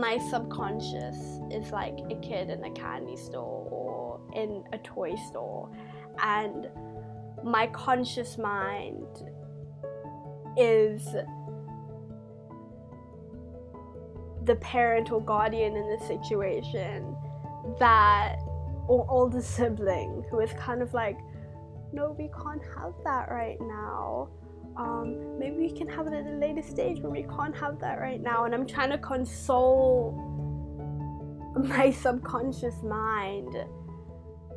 my 0.00 0.18
subconscious 0.30 1.16
is 1.50 1.70
like 1.70 1.98
a 2.10 2.14
kid 2.20 2.50
in 2.50 2.64
a 2.64 2.70
candy 2.70 3.16
store 3.16 3.68
or 3.70 4.20
in 4.34 4.64
a 4.72 4.78
toy 4.78 5.14
store 5.28 5.70
and 6.22 6.68
my 7.44 7.66
conscious 7.68 8.38
mind 8.38 9.06
is 10.56 11.06
the 14.44 14.56
parent 14.56 15.10
or 15.10 15.22
guardian 15.22 15.76
in 15.76 15.88
the 15.90 16.06
situation 16.06 17.16
that 17.78 18.36
or 18.86 19.06
older 19.08 19.40
sibling 19.40 20.24
who 20.30 20.40
is 20.40 20.52
kind 20.54 20.82
of 20.82 20.92
like 20.92 21.18
no 21.92 22.14
we 22.18 22.28
can't 22.28 22.62
have 22.76 22.92
that 23.04 23.30
right 23.30 23.58
now 23.60 24.28
um, 24.76 25.38
maybe 25.38 25.56
we 25.56 25.70
can 25.70 25.88
have 25.88 26.06
it 26.06 26.12
at 26.12 26.26
a 26.26 26.36
later 26.36 26.62
stage 26.62 27.00
but 27.00 27.10
we 27.10 27.22
can't 27.22 27.56
have 27.56 27.78
that 27.80 28.00
right 28.00 28.20
now. 28.20 28.44
And 28.44 28.54
i'm 28.54 28.66
trying 28.66 28.90
to 28.90 28.98
console 28.98 30.12
my 31.56 31.90
subconscious 31.90 32.82
mind. 32.82 33.54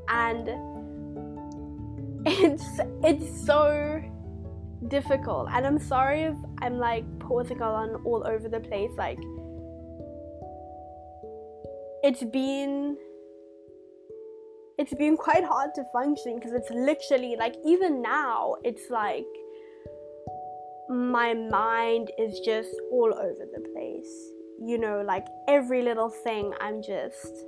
And 0.09 0.50
it's 2.25 2.79
it's 3.03 3.45
so 3.45 4.01
difficult. 4.88 5.50
And 5.51 5.65
i'm 5.65 5.79
sorry 5.79 6.24
if 6.24 6.36
i'm 6.62 6.77
like 6.77 7.05
pausing 7.19 7.62
on 7.62 8.01
all 8.05 8.25
over 8.25 8.50
the 8.50 8.59
place. 8.59 8.91
Like 8.97 9.19
it's 12.03 12.24
been 12.24 12.97
it's 14.77 14.93
been 14.93 15.17
quite 15.17 15.43
hard 15.43 15.71
to 15.75 15.83
function 15.91 16.36
because 16.36 16.53
it's 16.53 16.69
literally 16.69 17.36
like 17.38 17.55
even 17.65 18.01
now 18.01 18.55
it's 18.63 18.89
like 18.89 19.25
my 20.89 21.34
mind 21.34 22.12
is 22.17 22.39
just 22.39 22.70
all 22.91 23.13
over 23.13 23.46
the 23.53 23.62
place. 23.74 24.32
You 24.60 24.77
know 24.79 25.03
like 25.06 25.25
every 25.48 25.84
little 25.84 26.10
thing 26.10 26.51
i'm 26.60 26.82
just 26.82 27.46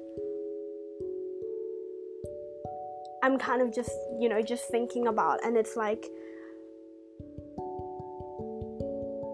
i'm 3.24 3.38
kind 3.40 3.62
of 3.62 3.74
just 3.74 3.92
you 4.20 4.30
know 4.30 4.42
just 4.42 4.66
thinking 4.70 5.08
about 5.08 5.44
and 5.44 5.58
it's 5.58 5.76
like 5.76 6.06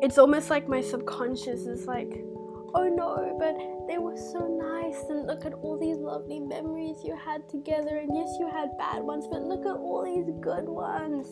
it's 0.01 0.17
almost 0.17 0.49
like 0.49 0.69
my 0.69 0.81
subconscious 0.81 1.67
is 1.67 1.85
like 1.85 2.13
oh 2.75 2.87
no 2.87 3.35
but 3.39 3.55
they 3.87 3.97
were 3.97 4.15
so 4.15 4.39
nice 4.39 4.74
and 5.09 5.27
look 5.27 5.45
at 5.45 5.53
all 5.53 5.77
these 5.79 5.97
lovely 5.97 6.39
memories 6.39 6.97
you 7.03 7.15
had 7.15 7.47
together 7.49 7.97
and 7.97 8.09
yes 8.15 8.27
you 8.39 8.49
had 8.51 8.69
bad 8.77 9.01
ones 9.01 9.25
but 9.31 9.41
look 9.41 9.65
at 9.65 9.75
all 9.75 10.03
these 10.03 10.29
good 10.41 10.65
ones 10.67 11.27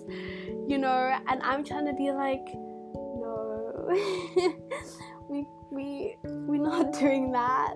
you 0.68 0.78
know? 0.78 1.18
And 1.28 1.42
i'm 1.44 1.64
trying 1.64 1.86
to 1.86 1.94
be 1.94 2.12
like 2.12 2.46
no. 3.16 3.90
We 5.30 5.48
we 5.72 6.18
we're 6.24 6.62
not 6.62 6.94
doing 7.00 7.32
that 7.32 7.74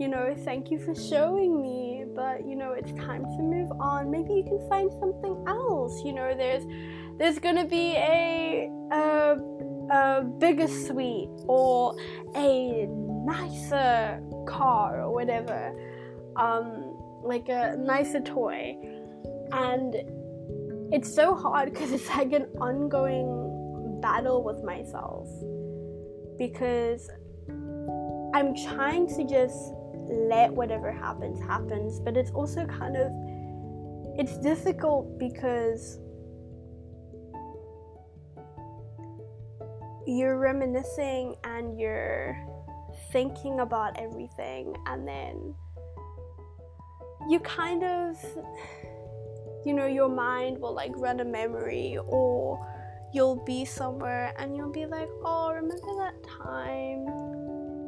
you 0.00 0.08
know? 0.08 0.34
Thank 0.44 0.70
you 0.70 0.78
for 0.78 0.94
showing 0.94 1.60
me 1.60 2.04
but 2.14 2.46
you 2.46 2.56
know 2.56 2.72
it's 2.72 2.92
time 2.94 3.22
to 3.22 3.42
move 3.42 3.70
on. 3.78 4.10
Maybe 4.10 4.32
you 4.34 4.44
can 4.44 4.68
find 4.68 4.90
something 4.98 5.44
else 5.46 6.02
you 6.04 6.12
know? 6.12 6.34
There's 6.36 6.64
there's 7.18 7.38
gonna 7.38 7.66
be 7.66 7.94
a 7.96 8.70
a, 8.92 9.36
a 9.90 10.22
bigger 10.38 10.68
sweet 10.68 11.28
or 11.46 11.94
a 12.34 12.86
nicer 12.88 14.20
car 14.48 15.02
or 15.02 15.12
whatever, 15.12 15.72
um, 16.36 16.96
like 17.22 17.48
a 17.48 17.76
nicer 17.78 18.20
toy. 18.20 18.76
And 19.52 19.94
it's 20.92 21.12
so 21.14 21.34
hard 21.34 21.72
because 21.72 21.92
it's 21.92 22.08
like 22.08 22.32
an 22.32 22.46
ongoing 22.60 24.00
battle 24.00 24.42
with 24.42 24.62
myself 24.64 25.28
because 26.38 27.10
I'm 28.34 28.54
trying 28.54 29.06
to 29.16 29.24
just 29.24 29.74
let 30.08 30.52
whatever 30.52 30.92
happens 30.92 31.40
happens, 31.40 32.00
but 32.00 32.16
it's 32.16 32.30
also 32.30 32.64
kind 32.66 32.96
of 32.96 33.10
it's 34.18 34.38
difficult 34.38 35.18
because 35.18 35.98
you're 40.06 40.38
reminiscing 40.38 41.36
and 41.44 41.78
you're 41.78 42.36
thinking 43.12 43.60
about 43.60 43.98
everything 43.98 44.74
and 44.86 45.06
then 45.06 45.54
you 47.28 47.40
kind 47.40 47.82
of 47.82 48.16
you 49.64 49.72
know 49.72 49.86
your 49.86 50.08
mind 50.08 50.58
will 50.58 50.74
like 50.74 50.92
run 50.96 51.20
a 51.20 51.24
memory 51.24 51.98
or 52.06 52.64
you'll 53.12 53.42
be 53.44 53.64
somewhere 53.64 54.34
and 54.38 54.56
you'll 54.56 54.70
be 54.70 54.86
like 54.86 55.08
oh 55.24 55.52
remember 55.52 55.94
that 55.98 56.22
time? 56.22 57.06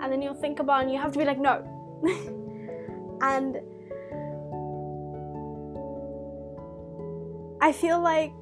And 0.02 0.10
then 0.10 0.22
you'll 0.22 0.34
think 0.34 0.60
about 0.60 0.82
and 0.82 0.90
you 0.90 0.98
have 0.98 1.12
to 1.12 1.18
be 1.18 1.24
like 1.24 1.38
no. 1.38 1.62
And 3.22 3.60
i 7.60 7.72
feel 7.72 8.00
like 8.00 8.32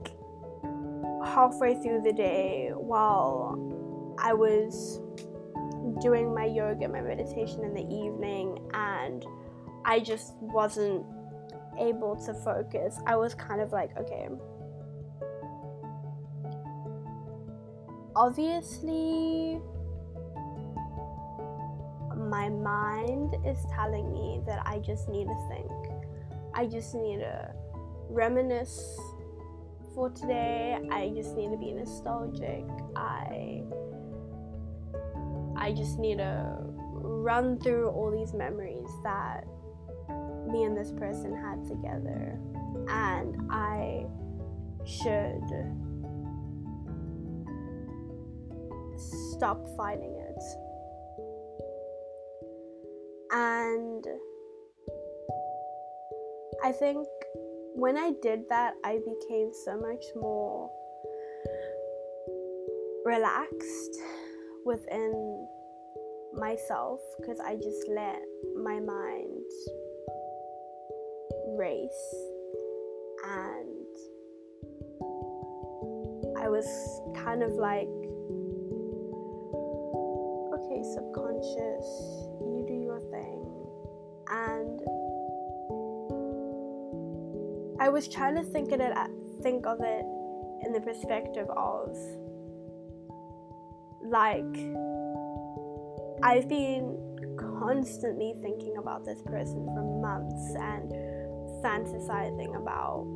halfway 1.25 1.75
through 1.75 2.01
the 2.03 2.13
day 2.13 2.71
while 2.75 3.57
i 4.19 4.33
was 4.33 5.01
doing 6.01 6.35
my 6.35 6.45
yoga, 6.45 6.89
my 6.89 7.01
meditation 7.01 7.65
in 7.65 7.75
the 7.75 7.83
evening, 7.83 8.59
and 8.75 9.25
I 9.85 10.01
just 10.01 10.35
wasn't 10.41 11.05
able 11.79 12.17
to 12.27 12.35
focus. 12.35 12.99
I 13.07 13.17
was 13.17 13.35
kind 13.35 13.61
of 13.61 13.73
like, 13.73 13.97
okay, 13.99 14.29
obviously, 18.15 19.61
my 22.17 22.49
mind 22.49 23.37
is 23.47 23.59
telling 23.75 24.13
me 24.13 24.41
that 24.47 24.61
I 24.67 24.81
just 24.81 25.09
need 25.09 25.27
to 25.27 25.49
think. 25.49 25.71
I 26.55 26.67
just 26.67 26.95
need 26.95 27.19
to 27.19 27.55
reminisce 28.11 28.99
for 29.95 30.11
today. 30.11 30.79
I 30.91 31.11
just 31.15 31.37
need 31.37 31.51
to 31.51 31.57
be 31.57 31.73
nostalgic. 31.73 32.65
I 32.97 33.63
I 35.59 35.73
just 35.73 35.99
need 35.99 36.19
to 36.19 36.57
run 36.93 37.59
through 37.59 37.89
all 37.89 38.11
these 38.11 38.33
memories 38.33 38.89
that 39.03 39.45
me 40.51 40.65
and 40.65 40.77
this 40.77 40.93
person 40.93 41.35
had 41.37 41.65
together. 41.67 42.39
And 42.89 43.37
I 43.51 44.07
should 44.87 45.43
stop 49.35 49.67
fighting 49.77 50.15
it. 50.15 50.43
And 53.31 54.05
I 56.65 56.73
think 56.73 57.07
when 57.75 57.97
I 57.97 58.13
did 58.23 58.49
that, 58.49 58.75
I 58.85 58.99
became 58.99 59.53
so 59.65 59.79
much 59.79 60.05
more 60.17 60.71
relaxed 63.05 64.01
within 64.69 65.49
myself 66.35 67.01
because 67.19 67.41
I 67.41 67.57
just 67.57 67.89
let 67.89 68.21
my 68.55 68.79
mind 68.79 69.51
race. 71.57 72.15
And 73.25 73.97
I 76.37 76.49
was 76.49 76.67
kind 77.17 77.43
of 77.43 77.53
like 77.53 77.89
okay 80.55 80.83
subconscious 80.95 81.89
you 82.41 82.65
do 82.69 82.75
your 82.75 83.01
thing. 83.11 83.41
And 84.31 84.81
I 87.81 87.89
was 87.89 88.07
trying 88.07 88.37
to 88.37 88.43
think 88.43 88.73
of 88.73 88.81
it 88.81 88.93
think 89.43 89.67
of 89.67 89.81
it 89.81 90.05
in 90.67 90.73
the 90.73 90.81
perspective 90.81 91.49
of 91.57 91.97
like 94.09 94.57
I've 96.23 96.49
been 96.49 96.99
constantly 97.39 98.35
thinking 98.43 98.77
about 98.79 99.05
this 99.05 99.21
person 99.23 99.67
for 99.75 99.83
months 100.01 100.55
and 100.61 100.91
fantasizing 101.63 102.57
about 102.57 103.07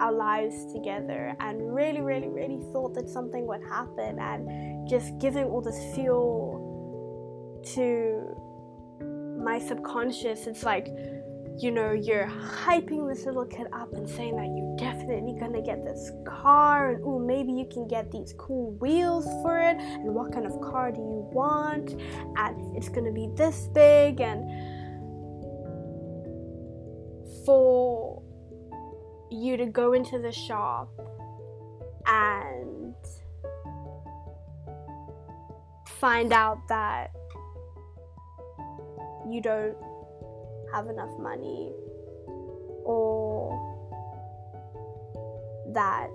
our 0.00 0.12
lives 0.12 0.72
together 0.72 1.34
and 1.40 1.74
really 1.74 2.00
really 2.00 2.28
really 2.28 2.60
thought 2.72 2.94
that 2.94 3.08
something 3.08 3.46
would 3.46 3.62
happen 3.68 4.18
and 4.18 4.88
just 4.88 5.16
giving 5.18 5.44
all 5.44 5.60
this 5.60 5.94
fuel 5.94 6.68
to 7.74 8.42
my 9.42 9.58
subconscious. 9.58 10.46
It's 10.46 10.62
like 10.62 10.88
you 11.62 11.70
know, 11.70 11.92
you're 11.92 12.26
hyping 12.26 13.08
this 13.08 13.24
little 13.24 13.44
kid 13.46 13.68
up 13.72 13.92
and 13.92 14.08
saying 14.08 14.34
that 14.34 14.48
you're 14.48 14.76
definitely 14.76 15.38
gonna 15.38 15.62
get 15.62 15.84
this 15.84 16.10
car, 16.26 16.90
and 16.90 17.04
oh, 17.04 17.20
maybe 17.20 17.52
you 17.52 17.66
can 17.72 17.86
get 17.86 18.10
these 18.10 18.34
cool 18.36 18.72
wheels 18.80 19.26
for 19.42 19.58
it, 19.58 19.76
and 19.76 20.12
what 20.12 20.32
kind 20.32 20.44
of 20.44 20.60
car 20.60 20.90
do 20.90 20.98
you 20.98 21.28
want, 21.32 21.92
and 22.36 22.76
it's 22.76 22.88
gonna 22.88 23.12
be 23.12 23.28
this 23.36 23.68
big, 23.68 24.20
and 24.20 24.50
for 27.46 28.20
you 29.30 29.56
to 29.56 29.66
go 29.66 29.92
into 29.92 30.18
the 30.18 30.32
shop 30.32 30.88
and 32.06 32.94
find 35.86 36.32
out 36.32 36.58
that 36.68 37.12
you 39.30 39.40
don't 39.40 39.76
have 40.72 40.88
enough 40.88 41.16
money 41.18 41.72
or 42.84 43.52
that 45.72 46.08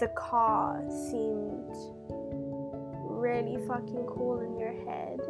the 0.00 0.08
car 0.16 0.82
seemed 1.10 1.74
really 3.00 3.56
fucking 3.66 4.04
cool 4.06 4.40
in 4.40 4.58
your 4.58 4.72
head 4.84 5.20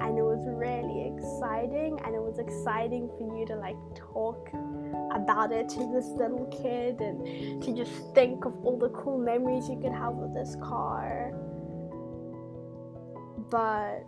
and 0.00 0.18
it 0.18 0.22
was 0.22 0.44
really 0.46 1.12
exciting 1.14 1.98
and 2.04 2.14
it 2.14 2.20
was 2.20 2.38
exciting 2.38 3.08
for 3.18 3.38
you 3.38 3.46
to 3.46 3.56
like 3.56 3.76
talk 3.94 4.48
about 5.12 5.52
it 5.52 5.68
to 5.68 5.78
this 5.92 6.06
little 6.16 6.46
kid 6.46 7.00
and 7.00 7.62
to 7.62 7.74
just 7.74 7.92
think 8.14 8.44
of 8.44 8.54
all 8.64 8.78
the 8.78 8.88
cool 8.90 9.18
memories 9.18 9.68
you 9.68 9.78
could 9.80 9.92
have 9.92 10.14
with 10.14 10.34
this 10.34 10.56
car. 10.56 11.32
But 13.50 14.04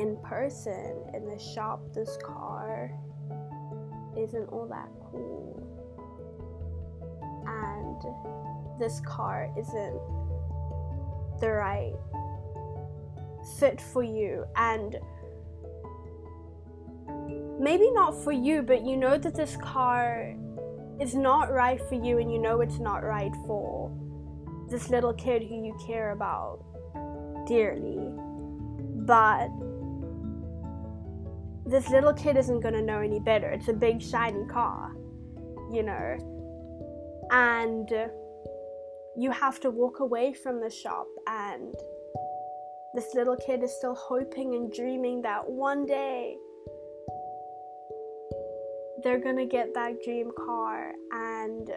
in 0.00 0.16
person 0.24 1.04
in 1.14 1.28
the 1.28 1.38
shop 1.38 1.80
this 1.94 2.16
car 2.24 2.90
isn't 4.18 4.46
all 4.46 4.66
that 4.66 4.88
cool. 5.10 5.66
And 7.46 8.80
this 8.80 9.00
car 9.00 9.52
isn't 9.58 10.00
the 11.40 11.50
right 11.50 11.92
fit 13.58 13.80
for 13.80 14.02
you. 14.02 14.46
And 14.56 14.96
maybe 17.60 17.90
not 17.90 18.14
for 18.24 18.32
you 18.32 18.62
but 18.62 18.86
you 18.86 18.96
know 18.96 19.18
that 19.18 19.34
this 19.34 19.56
car 19.56 20.34
is 20.98 21.14
not 21.14 21.52
right 21.52 21.80
for 21.88 21.94
you 21.94 22.18
and 22.18 22.32
you 22.32 22.38
know 22.38 22.62
it's 22.62 22.78
not 22.78 23.04
right 23.04 23.34
for 23.46 23.92
this 24.70 24.88
little 24.88 25.12
kid 25.12 25.42
who 25.42 25.66
you 25.66 25.76
care 25.86 26.12
about 26.12 26.64
dearly. 27.46 28.08
But 29.06 29.48
this 31.70 31.88
little 31.88 32.12
kid 32.12 32.36
isn't 32.36 32.60
going 32.60 32.74
to 32.74 32.82
know 32.82 33.00
any 33.00 33.20
better. 33.20 33.48
It's 33.48 33.68
a 33.68 33.72
big, 33.72 34.02
shiny 34.02 34.44
car, 34.46 34.92
you 35.72 35.82
know. 35.82 36.16
And 37.30 37.88
you 39.16 39.30
have 39.30 39.60
to 39.60 39.70
walk 39.70 40.00
away 40.00 40.32
from 40.32 40.60
the 40.60 40.70
shop, 40.70 41.06
and 41.28 41.74
this 42.94 43.14
little 43.14 43.36
kid 43.36 43.62
is 43.62 43.72
still 43.76 43.94
hoping 43.94 44.54
and 44.54 44.72
dreaming 44.72 45.22
that 45.22 45.48
one 45.48 45.86
day 45.86 46.36
they're 49.02 49.20
going 49.20 49.36
to 49.36 49.46
get 49.46 49.72
that 49.74 49.94
dream 50.04 50.30
car 50.36 50.92
and 51.12 51.70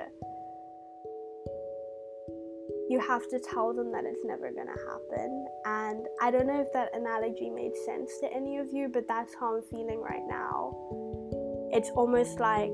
you 2.89 2.99
have 2.99 3.29
to 3.29 3.39
tell 3.39 3.73
them 3.73 3.91
that 3.91 4.03
it's 4.05 4.23
never 4.25 4.51
going 4.51 4.67
to 4.67 4.79
happen. 4.89 5.45
And 5.65 6.05
I 6.21 6.31
don't 6.31 6.47
know 6.47 6.61
if 6.61 6.71
that 6.73 6.95
analogy 6.95 7.49
made 7.49 7.75
sense 7.85 8.11
to 8.19 8.31
any 8.33 8.57
of 8.57 8.67
you, 8.73 8.89
but 8.89 9.07
that's 9.07 9.33
how 9.39 9.55
I'm 9.55 9.63
feeling 9.71 10.01
right 10.01 10.23
now. 10.27 10.75
It's 11.71 11.89
almost 11.91 12.39
like 12.39 12.69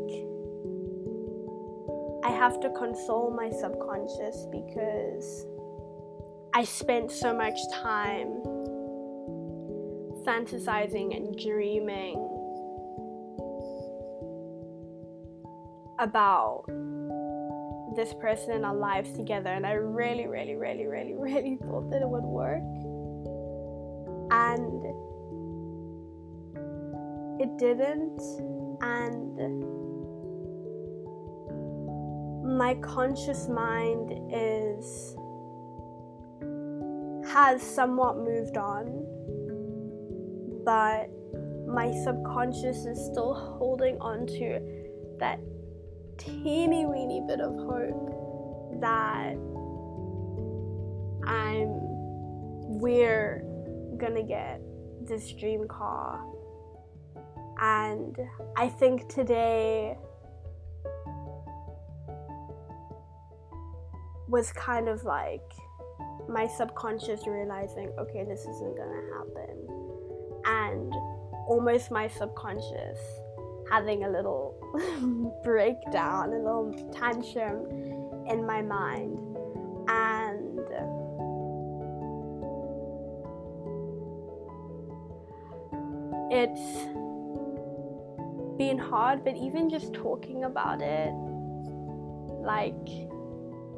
I 2.24 2.32
have 2.32 2.60
to 2.62 2.70
console 2.72 3.32
my 3.32 3.50
subconscious 3.50 4.48
because 4.52 5.46
I 6.54 6.64
spent 6.64 7.12
so 7.12 7.34
much 7.34 7.58
time 7.74 8.42
fantasizing 10.26 11.16
and 11.16 11.38
dreaming 11.38 12.18
about 16.00 16.66
this 18.00 18.14
person 18.14 18.54
in 18.54 18.64
our 18.64 18.76
lives 18.76 19.12
together 19.12 19.50
and 19.50 19.68
I 19.68 19.74
really, 19.74 20.26
really, 20.26 20.56
really, 20.56 20.88
really, 20.88 21.14
really 21.16 21.58
thought 21.62 21.90
that 21.92 22.02
it 22.02 22.08
would 22.08 22.24
work. 22.24 22.64
And 24.32 24.86
it 27.42 27.58
didn't. 27.58 28.22
And 28.82 29.36
my 32.58 32.76
conscious 32.76 33.50
mind 33.50 34.12
is 34.32 35.18
has 37.30 37.62
somewhat 37.62 38.18
moved 38.18 38.56
on, 38.56 39.06
but 40.64 41.10
my 41.68 41.92
subconscious 42.06 42.86
is 42.86 42.98
still 43.12 43.34
holding 43.34 43.98
on 44.00 44.26
to 44.26 44.62
that 45.20 45.42
teeny 46.20 46.86
weeny 46.86 47.22
bit 47.26 47.40
of 47.40 47.56
hope 47.56 48.80
that 48.82 49.36
I'm 51.26 51.80
we're 52.80 53.44
gonna 53.98 54.24
get 54.24 54.62
this 55.02 55.32
dream 55.34 55.68
car. 55.68 56.24
And 57.62 58.16
I 58.56 58.70
think 58.70 59.10
today 59.10 59.98
was 64.28 64.52
kind 64.54 64.88
of 64.88 65.04
like 65.04 65.42
my 66.30 66.48
subconscious 66.48 67.26
realizing, 67.26 67.92
okay, 68.00 68.24
this 68.24 68.42
isn't 68.42 68.78
gonna 68.78 69.02
happen. 69.18 69.68
And 70.46 70.94
almost 71.48 71.92
my 71.92 72.08
subconscious 72.08 73.00
having 73.70 74.04
a 74.04 74.10
little 74.10 74.56
breakdown, 75.44 76.34
a 76.34 76.38
little 76.38 76.74
tantrum 76.94 77.68
in 78.28 78.46
my 78.46 78.62
mind. 78.62 79.18
And 79.88 80.60
it's 86.32 86.88
been 88.58 88.78
hard, 88.78 89.24
but 89.24 89.36
even 89.36 89.70
just 89.70 89.94
talking 89.94 90.44
about 90.44 90.82
it, 90.82 91.12
like 92.44 92.88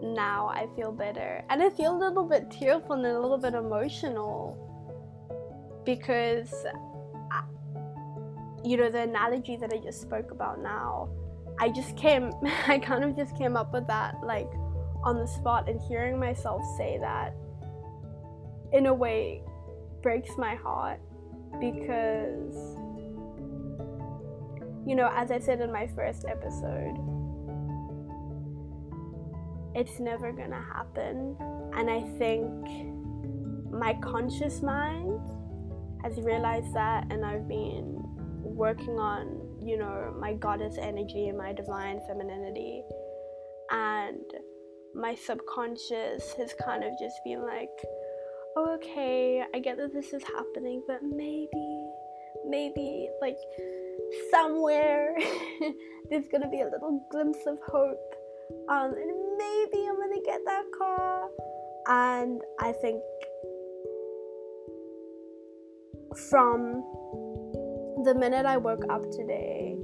now 0.02 0.48
I 0.48 0.68
feel 0.76 0.92
better. 0.92 1.44
And 1.50 1.62
I 1.62 1.70
feel 1.70 1.96
a 1.96 2.00
little 2.00 2.26
bit 2.26 2.50
tearful 2.52 2.94
and 2.94 3.06
a 3.06 3.20
little 3.20 3.38
bit 3.38 3.54
emotional 3.54 4.58
because 5.86 6.54
you 8.64 8.78
know, 8.78 8.90
the 8.90 9.02
analogy 9.02 9.58
that 9.58 9.72
I 9.74 9.78
just 9.78 10.02
spoke 10.02 10.32
about 10.32 10.62
now, 10.62 11.10
I 11.60 11.70
just 11.70 11.96
came, 11.98 12.32
I 12.68 12.80
kind 12.80 13.04
of 13.04 13.16
just 13.16 13.38
came 13.38 13.56
up 13.56 13.74
with 13.74 13.88
that 13.88 14.16
like 14.24 14.50
on 15.04 15.18
the 15.18 15.28
spot 15.28 15.68
and 15.68 15.80
hearing 15.82 16.20
myself 16.20 16.62
say 16.78 16.98
that 17.00 17.34
in 18.72 18.86
a 18.86 18.94
way 18.94 19.44
breaks 20.02 20.38
my 20.38 20.56
heart 20.56 21.00
because, 21.60 22.78
you 24.88 24.96
know, 24.96 25.10
as 25.14 25.32
I 25.32 25.40
said 25.40 25.60
in 25.62 25.72
my 25.72 25.88
first 25.88 26.26
episode, 26.28 26.96
it's 29.76 30.00
never 30.00 30.32
gonna 30.32 30.64
happen. 30.74 31.36
And 31.76 31.90
I 31.90 32.02
think 32.18 32.52
my 33.72 33.94
conscious 34.02 34.62
mind 34.62 35.20
has 36.04 36.20
realized 36.20 36.74
that, 36.74 37.08
and 37.12 37.26
I've 37.26 37.48
been 37.48 38.01
working 38.62 39.00
on, 39.00 39.26
you 39.60 39.76
know, 39.76 40.14
my 40.20 40.34
goddess 40.36 40.78
energy 40.80 41.30
and 41.30 41.38
my 41.38 41.52
divine 41.52 42.00
femininity. 42.08 42.84
And 43.72 44.22
my 44.94 45.16
subconscious 45.16 46.34
has 46.38 46.54
kind 46.64 46.84
of 46.84 46.92
just 47.00 47.16
been 47.26 47.42
like, 47.42 47.74
oh, 48.56 48.76
okay, 48.76 49.44
I 49.56 49.58
get 49.58 49.78
that 49.78 49.92
this 49.94 50.14
is 50.14 50.22
happening, 50.22 50.84
but 50.88 51.02
maybe, 51.02 51.88
maybe, 52.46 53.10
like, 53.20 53.38
somewhere 54.30 55.18
there's 56.12 56.28
gonna 56.32 56.50
be 56.50 56.62
a 56.62 56.70
little 56.70 57.04
glimpse 57.10 57.44
of 57.48 57.58
hope. 57.66 58.14
Um, 58.70 58.94
and 58.94 59.38
maybe 59.40 59.88
I'm 59.90 59.96
gonna 59.96 60.22
get 60.24 60.42
that 60.46 60.66
car. 60.78 61.30
And 61.88 62.40
I 62.60 62.74
think 62.74 63.02
from 66.30 66.84
the 68.04 68.16
minute 68.16 68.46
I 68.46 68.58
woke 68.58 68.84
up 68.90 69.04
today, 69.12 69.78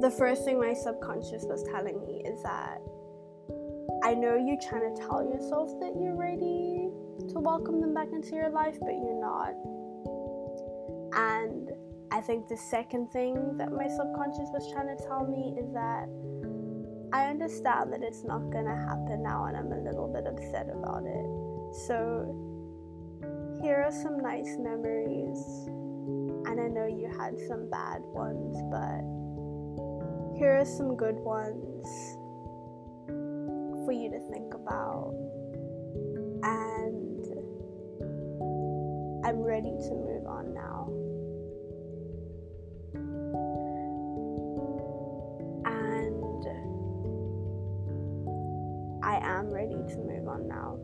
the 0.00 0.10
first 0.10 0.44
thing 0.44 0.60
my 0.60 0.74
subconscious 0.74 1.44
was 1.44 1.62
telling 1.62 2.00
me 2.04 2.22
is 2.26 2.42
that 2.42 2.82
I 4.04 4.14
know 4.14 4.36
you're 4.36 4.60
trying 4.68 4.94
to 4.94 5.00
tell 5.00 5.24
yourself 5.24 5.70
that 5.80 5.94
you're 5.98 6.16
ready 6.16 6.90
to 7.32 7.40
welcome 7.40 7.80
them 7.80 7.94
back 7.94 8.08
into 8.12 8.34
your 8.34 8.50
life, 8.50 8.76
but 8.80 8.92
you're 8.92 9.20
not. 9.20 9.54
And 11.14 11.70
I 12.10 12.20
think 12.20 12.48
the 12.48 12.56
second 12.56 13.10
thing 13.12 13.56
that 13.56 13.72
my 13.72 13.86
subconscious 13.86 14.48
was 14.52 14.70
trying 14.72 14.94
to 14.94 15.02
tell 15.06 15.26
me 15.26 15.54
is 15.58 15.72
that 15.72 16.08
I 17.14 17.30
understand 17.30 17.92
that 17.92 18.02
it's 18.02 18.24
not 18.24 18.50
gonna 18.50 18.76
happen 18.76 19.22
now, 19.22 19.44
and 19.44 19.56
I'm 19.56 19.72
a 19.72 19.80
little 19.80 20.08
bit 20.08 20.26
upset 20.26 20.68
about 20.68 21.04
it. 21.06 21.26
So, 21.86 22.51
here 23.62 23.80
are 23.80 23.92
some 23.92 24.18
nice 24.20 24.56
memories, 24.58 25.68
and 26.46 26.60
I 26.60 26.66
know 26.66 26.86
you 26.86 27.08
had 27.16 27.38
some 27.46 27.70
bad 27.70 28.02
ones, 28.02 28.56
but 28.72 29.04
here 30.36 30.58
are 30.58 30.64
some 30.64 30.96
good 30.96 31.14
ones 31.14 31.86
for 33.86 33.92
you 33.92 34.10
to 34.10 34.18
think 34.32 34.52
about. 34.52 35.14
And 36.42 37.24
I'm 39.24 39.40
ready 39.40 39.70
to 39.70 39.94
move 39.94 40.26
on 40.26 40.52
now. 40.52 40.88
And 45.64 46.44
I 49.04 49.18
am 49.22 49.52
ready 49.52 49.76
to 49.76 49.98
move 49.98 50.26
on 50.26 50.48
now. 50.48 50.80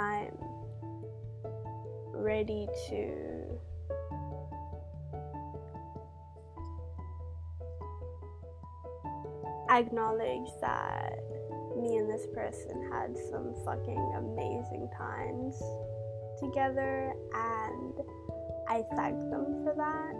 I'm 0.00 0.32
ready 2.14 2.66
to 2.88 3.60
acknowledge 9.68 10.48
that 10.62 11.18
me 11.76 11.98
and 11.98 12.08
this 12.08 12.26
person 12.34 12.90
had 12.90 13.14
some 13.30 13.54
fucking 13.66 14.14
amazing 14.16 14.88
times 14.96 15.62
together 16.40 17.12
and 17.34 17.92
I 18.70 18.82
thank 18.96 19.18
them 19.30 19.62
for 19.62 19.74
that 19.76 20.14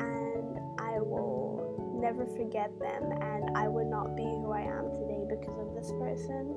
and 0.00 0.60
I 0.78 1.00
will 1.00 1.98
never 2.00 2.24
forget 2.24 2.70
them 2.78 3.10
and 3.20 3.56
I 3.56 3.66
would 3.66 3.88
not 3.88 4.14
be 4.14 4.22
who 4.22 4.52
I 4.52 4.60
am 4.60 4.92
today 4.92 5.24
because 5.28 5.58
of 5.58 5.74
this 5.74 5.90
person. 5.98 6.54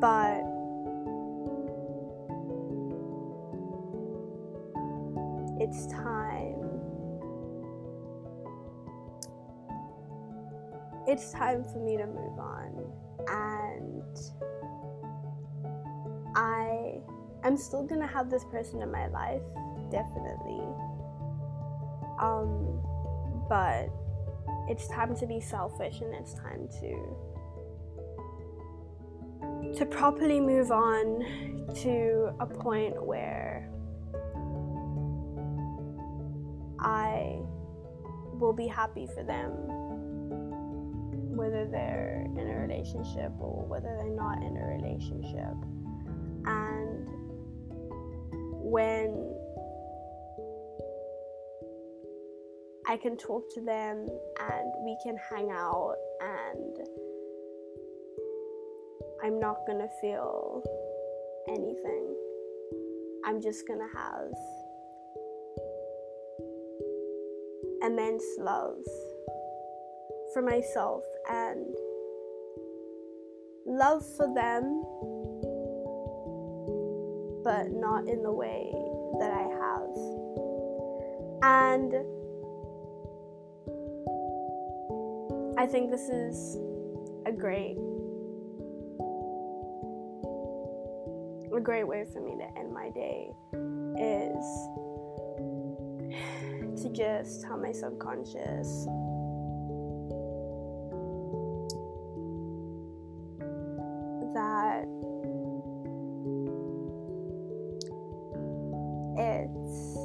But 0.00 0.55
it's 5.66 5.86
time 5.88 6.76
it's 11.06 11.30
time 11.32 11.64
for 11.64 11.78
me 11.78 11.96
to 11.96 12.06
move 12.06 12.38
on 12.38 12.84
and 13.28 14.16
I 16.36 17.00
I'm 17.44 17.56
still 17.56 17.84
gonna 17.84 18.06
have 18.06 18.28
this 18.28 18.44
person 18.44 18.82
in 18.82 18.90
my 18.90 19.06
life, 19.06 19.42
definitely. 19.90 20.66
Um 22.18 22.80
but 23.48 23.88
it's 24.68 24.88
time 24.88 25.14
to 25.16 25.26
be 25.26 25.38
selfish 25.40 26.00
and 26.00 26.12
it's 26.14 26.34
time 26.34 26.68
to 26.80 27.16
to 29.78 29.86
properly 29.86 30.40
move 30.40 30.72
on 30.72 31.24
to 31.82 32.34
a 32.40 32.46
point 32.46 33.00
where 33.04 33.55
I 36.80 37.40
will 38.38 38.52
be 38.52 38.66
happy 38.66 39.06
for 39.14 39.22
them 39.22 39.52
whether 41.36 41.66
they're 41.66 42.26
in 42.36 42.48
a 42.48 42.58
relationship 42.58 43.32
or 43.38 43.66
whether 43.66 43.94
they're 43.98 44.16
not 44.16 44.42
in 44.42 44.56
a 44.56 44.64
relationship. 44.64 45.54
And 46.46 47.06
when 48.62 49.34
I 52.86 52.96
can 52.96 53.16
talk 53.16 53.52
to 53.54 53.60
them 53.60 54.06
and 54.40 54.72
we 54.84 54.96
can 55.02 55.16
hang 55.30 55.50
out 55.50 55.96
and 56.20 56.78
I'm 59.22 59.38
not 59.38 59.58
gonna 59.66 59.88
feel 60.00 60.62
anything. 61.48 62.14
I'm 63.24 63.40
just 63.40 63.66
gonna 63.66 63.88
have 63.94 64.32
immense 67.86 68.24
love 68.38 68.82
for 70.32 70.42
myself 70.42 71.02
and 71.30 71.64
love 73.64 74.04
for 74.16 74.26
them, 74.34 74.82
but 77.44 77.70
not 77.70 78.08
in 78.08 78.22
the 78.22 78.32
way 78.32 78.72
that 79.20 79.30
I 79.30 79.46
have. 79.62 79.94
And 81.42 81.94
I 85.58 85.66
think 85.66 85.90
this 85.90 86.08
is 86.08 86.56
a 87.24 87.32
great 87.32 87.76
a 91.56 91.60
great 91.60 91.88
way 91.88 92.04
for 92.12 92.20
me 92.20 92.36
to 92.36 92.58
end 92.58 92.70
my 92.70 92.90
day 92.90 93.30
is 93.98 94.44
to 96.82 96.88
just 96.90 97.42
tell 97.42 97.56
my 97.56 97.72
subconscious. 97.72 98.86
That 104.34 104.84
it's 109.16 109.96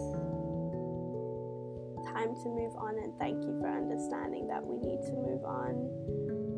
time 2.08 2.34
to 2.42 2.50
move 2.50 2.76
on 2.78 2.98
and 3.04 3.14
thank 3.20 3.44
you 3.44 3.60
for 3.60 3.68
understanding 3.68 4.48
that 4.48 4.64
we 4.64 4.78
need 4.78 5.02
to 5.08 5.14
move 5.14 5.44
on. 5.44 5.90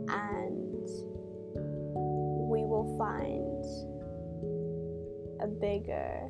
And 0.10 0.88
we 2.50 2.64
will 2.66 2.96
find 3.00 3.66
a 5.42 5.48
bigger 5.48 6.30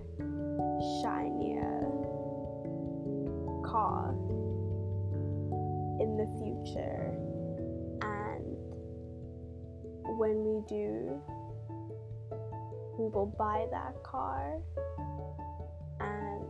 shinier 1.02 2.03
car 3.74 4.14
in 6.00 6.16
the 6.16 6.28
future. 6.38 7.18
And 8.04 8.46
when 10.20 10.44
we 10.46 10.62
do 10.70 11.20
we 12.98 13.08
will 13.08 13.26
buy 13.26 13.66
that 13.72 14.04
car 14.04 14.60
and 16.00 16.44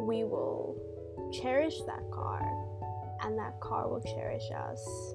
we 0.00 0.24
will 0.24 0.76
cherish 1.32 1.78
that 1.86 2.02
car 2.10 2.42
and 3.22 3.38
that 3.38 3.60
car 3.60 3.88
will 3.88 4.00
cherish 4.00 4.50
us. 4.50 5.14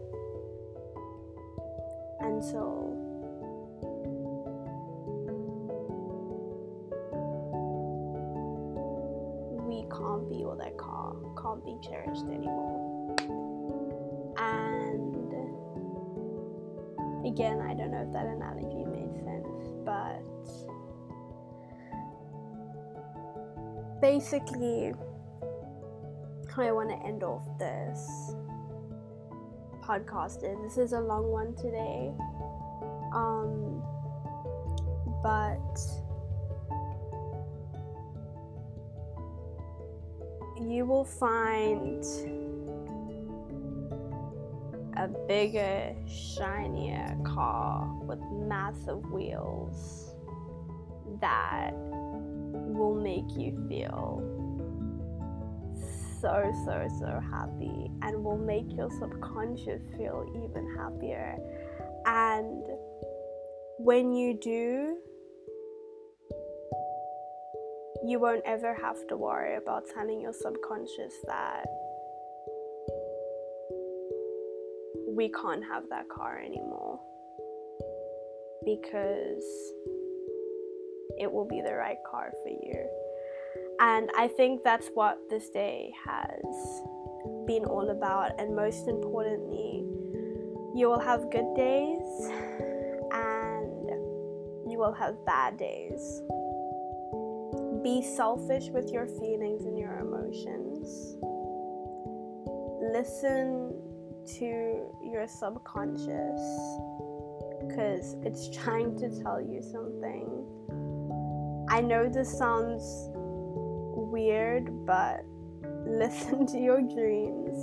Until 2.22 2.96
we 2.96 3.05
can't 10.56 10.60
that 10.60 10.78
car 10.78 11.16
can't 11.42 11.64
be 11.66 11.78
cherished 11.82 12.26
anymore. 12.26 13.16
And 14.38 15.16
again 17.26 17.60
i 17.60 17.74
don't 17.74 17.90
know 17.90 18.06
if 18.06 18.14
that 18.14 18.28
analogy 18.28 18.86
made 18.86 19.12
sense 19.16 19.68
but 19.84 20.22
basically 24.00 24.94
i 26.68 26.72
want 26.72 26.88
to 26.88 26.96
end 27.04 27.24
off 27.24 27.42
this 27.58 28.36
podcast. 29.86 30.44
Is 30.44 30.58
this 30.64 30.78
is 30.78 30.94
a 30.94 31.00
long 31.00 31.32
one 31.32 31.56
today. 31.56 32.12
Um 33.14 33.84
but 35.22 36.05
you 40.72 40.86
will 40.86 41.06
find 41.06 42.04
a 44.98 45.08
bigger, 45.28 45.96
shinier 46.08 47.18
car 47.26 47.88
with 48.04 48.20
massive 48.48 49.04
wheels 49.12 50.16
that 51.22 51.72
will 51.74 52.96
make 52.96 53.30
you 53.38 53.66
feel 53.68 54.24
so, 56.22 56.52
so, 56.66 56.88
so 57.00 57.22
happy 57.32 57.92
and 58.02 58.24
will 58.24 58.38
make 58.38 58.66
your 58.76 58.90
subconscious 59.00 59.82
feel 59.98 60.26
even 60.44 60.76
happier. 60.76 61.38
And 62.06 62.64
when 63.78 64.14
you 64.14 64.34
do, 64.40 64.98
you 68.08 68.20
won't 68.20 68.42
ever 68.46 68.74
have 68.74 69.08
to 69.08 69.18
worry 69.18 69.56
about 69.56 69.84
telling 69.94 70.22
your 70.22 70.34
subconscious 70.34 71.14
that 71.26 71.66
we 75.10 75.30
can't 75.30 75.64
have 75.64 75.84
that 75.90 76.08
car 76.10 76.40
anymore. 76.40 77.00
because 78.66 79.46
it 81.18 81.32
will 81.32 81.46
be 81.46 81.62
the 81.62 81.74
right 81.74 81.98
car 82.10 82.32
for 82.44 82.50
you. 82.50 82.88
And 83.80 84.10
I 84.18 84.28
think 84.28 84.64
that's 84.64 84.90
what 84.94 85.18
this 85.30 85.50
day 85.50 85.94
has 86.06 86.82
been 87.46 87.66
all 87.66 87.90
about. 87.90 88.40
And 88.40 88.56
most 88.56 88.88
importantly, 88.88 89.86
you 90.76 90.90
will 90.90 91.00
have 91.00 91.30
good 91.32 91.54
days 91.56 92.32
and 93.12 93.90
you 94.70 94.78
will 94.78 94.94
have 94.94 95.24
bad 95.26 95.58
days. 95.58 96.22
Be 97.86 98.02
selfish 98.02 98.70
with 98.70 98.92
your 98.92 99.06
feelings 99.06 99.66
and 99.66 99.78
your 99.78 100.00
emotions. 100.00 101.18
Listen 102.92 103.80
to 104.40 104.90
your 105.04 105.28
subconscious 105.28 106.42
because 107.62 108.16
it's 108.24 108.50
trying 108.58 108.98
to 108.98 109.22
tell 109.22 109.40
you 109.40 109.62
something. 109.62 110.26
I 111.70 111.82
know 111.82 112.10
this 112.10 112.36
sounds 112.36 112.82
weird, 113.14 114.88
but 114.88 115.24
listen 115.86 116.48
to 116.48 116.58
your 116.58 116.82
dreams 116.82 117.54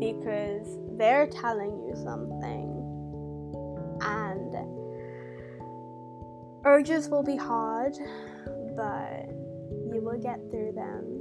because 0.00 0.78
they're 0.96 1.26
telling 1.26 1.78
you 1.86 1.94
something. 1.94 2.72
And 4.00 4.56
urges 6.64 7.10
will 7.10 7.22
be 7.22 7.36
hard, 7.36 7.92
but 8.80 9.28
you 9.92 10.00
will 10.00 10.18
get 10.18 10.40
through 10.50 10.72
them. 10.72 11.20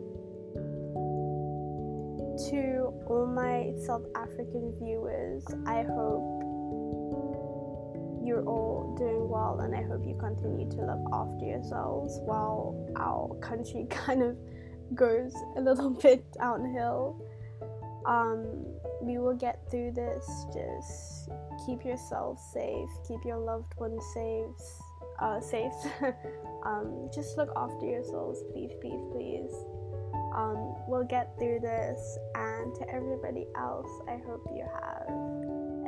To 2.52 2.94
all 3.06 3.28
my 3.28 3.74
South 3.86 4.06
African 4.16 4.74
viewers, 4.80 5.44
I 5.68 5.84
hope 5.84 6.40
you're 8.24 8.46
all 8.46 8.96
doing 8.98 9.28
well 9.28 9.60
and 9.60 9.76
I 9.76 9.82
hope 9.82 10.08
you 10.08 10.16
continue 10.18 10.70
to 10.70 10.78
look 10.78 11.06
after 11.12 11.46
yourselves 11.46 12.22
while 12.24 12.88
our 12.96 13.36
country 13.42 13.88
kind 13.90 14.24
of 14.24 14.38
goes 14.96 15.34
a 15.58 15.62
little 15.62 15.90
bit 16.02 16.24
downhill. 16.40 17.22
Um, 18.06 18.68
we 19.02 19.18
will 19.18 19.36
get 19.36 19.70
through 19.70 19.92
this. 19.92 20.26
Just 20.54 21.30
keep 21.66 21.84
yourself 21.84 22.40
safe, 22.54 22.90
keep 23.06 23.26
your 23.26 23.38
loved 23.38 23.74
ones 23.78 24.02
safe. 24.14 24.89
Uh, 25.22 25.42
safe. 25.42 25.74
um, 26.66 27.10
just 27.14 27.38
look 27.38 27.50
after 27.56 27.86
yourselves, 27.86 28.44
please, 28.54 28.72
please, 28.82 29.02
please. 29.12 29.52
Um, 30.36 30.76
we'll 30.88 31.04
get 31.04 31.38
through 31.38 31.60
this, 31.60 32.18
and 32.36 32.74
to 32.76 32.90
everybody 32.90 33.46
else, 33.58 33.90
I 34.08 34.18
hope 34.26 34.48
you 34.54 34.64
have 34.64 35.10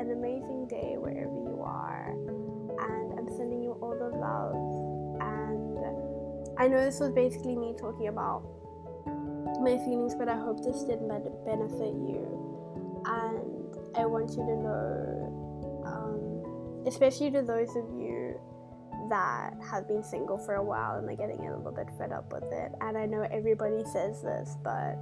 an 0.01 0.11
amazing 0.11 0.67
day 0.67 0.95
wherever 0.97 1.31
you 1.31 1.61
are. 1.63 2.11
And 2.11 3.19
I'm 3.19 3.29
sending 3.37 3.63
you 3.63 3.77
all 3.81 3.95
the 3.95 4.09
love. 4.17 4.55
And 5.21 6.59
I 6.59 6.67
know 6.67 6.83
this 6.83 6.99
was 6.99 7.11
basically 7.11 7.55
me 7.55 7.73
talking 7.79 8.07
about 8.07 8.43
my 9.61 9.77
feelings, 9.77 10.15
but 10.15 10.27
I 10.27 10.35
hope 10.35 10.63
this 10.63 10.83
did 10.83 11.07
benefit 11.07 11.93
you. 11.95 13.03
And 13.05 13.77
I 13.95 14.05
want 14.05 14.31
you 14.31 14.43
to 14.43 14.55
know, 14.57 15.83
um, 15.85 16.85
especially 16.87 17.31
to 17.31 17.41
those 17.41 17.69
of 17.75 17.85
you 17.95 18.20
that 19.11 19.53
have 19.69 19.89
been 19.89 20.01
single 20.01 20.37
for 20.37 20.55
a 20.55 20.63
while 20.63 20.95
and 20.95 21.05
they're 21.05 21.17
getting 21.17 21.45
a 21.45 21.57
little 21.57 21.73
bit 21.73 21.89
fed 21.97 22.13
up 22.13 22.31
with 22.31 22.49
it. 22.53 22.71
And 22.79 22.97
I 22.97 23.05
know 23.05 23.27
everybody 23.29 23.83
says 23.91 24.21
this, 24.21 24.55
but 24.63 24.97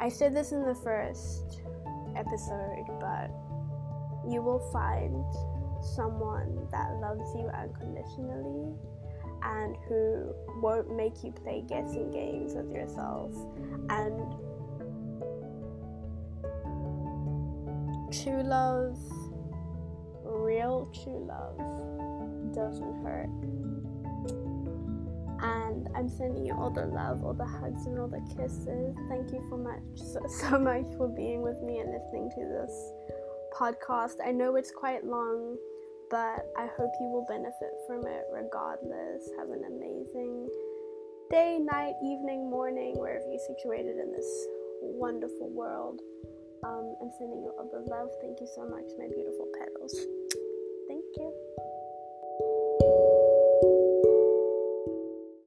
I 0.00 0.08
said 0.08 0.34
this 0.34 0.50
in 0.50 0.64
the 0.66 0.74
first 0.74 1.62
episode, 2.16 2.86
but 2.98 3.30
you 4.28 4.42
will 4.42 4.58
find 4.72 5.24
someone 5.94 6.66
that 6.72 6.90
loves 7.00 7.32
you 7.36 7.48
unconditionally 7.54 8.74
and 9.44 9.76
who 9.88 10.34
won't 10.60 10.94
make 10.96 11.22
you 11.22 11.30
play 11.30 11.62
guessing 11.68 12.10
games 12.10 12.54
with 12.54 12.72
yourself 12.72 13.32
and 13.90 14.18
true 18.10 18.42
love 18.42 18.98
real 20.24 20.90
true 20.92 21.24
love 21.28 21.97
doesn't 22.54 23.04
hurt 23.04 23.28
and 25.40 25.88
I'm 25.94 26.08
sending 26.08 26.46
you 26.46 26.54
all 26.54 26.70
the 26.70 26.86
love, 26.86 27.24
all 27.24 27.34
the 27.34 27.46
hugs, 27.46 27.86
and 27.86 27.98
all 27.98 28.08
the 28.08 28.22
kisses. 28.34 28.96
Thank 29.08 29.32
you 29.32 29.44
so 29.48 29.56
much, 29.56 29.82
so, 29.94 30.20
so 30.50 30.58
much 30.58 30.86
for 30.96 31.08
being 31.08 31.42
with 31.42 31.60
me 31.62 31.78
and 31.78 31.90
listening 31.92 32.30
to 32.30 32.40
this 32.40 32.92
podcast. 33.54 34.16
I 34.24 34.32
know 34.32 34.56
it's 34.56 34.72
quite 34.72 35.04
long, 35.04 35.56
but 36.10 36.46
I 36.56 36.66
hope 36.76 36.90
you 37.00 37.06
will 37.06 37.26
benefit 37.28 37.72
from 37.86 38.06
it 38.06 38.24
regardless. 38.32 39.30
Have 39.38 39.50
an 39.50 39.62
amazing 39.66 40.48
day, 41.30 41.58
night, 41.58 41.94
evening, 42.02 42.50
morning, 42.50 42.94
wherever 42.96 43.26
you're 43.28 43.38
situated 43.38 43.96
in 43.98 44.12
this 44.12 44.46
wonderful 44.82 45.50
world. 45.50 46.00
Um, 46.64 46.96
I'm 47.00 47.12
sending 47.16 47.42
you 47.42 47.52
all 47.56 47.70
the 47.70 47.88
love. 47.88 48.10
Thank 48.20 48.40
you 48.40 48.48
so 48.52 48.68
much, 48.68 48.90
my 48.98 49.06
beautiful 49.06 49.46
petals. 49.54 49.94
Thank 50.88 51.04
you. 51.16 51.47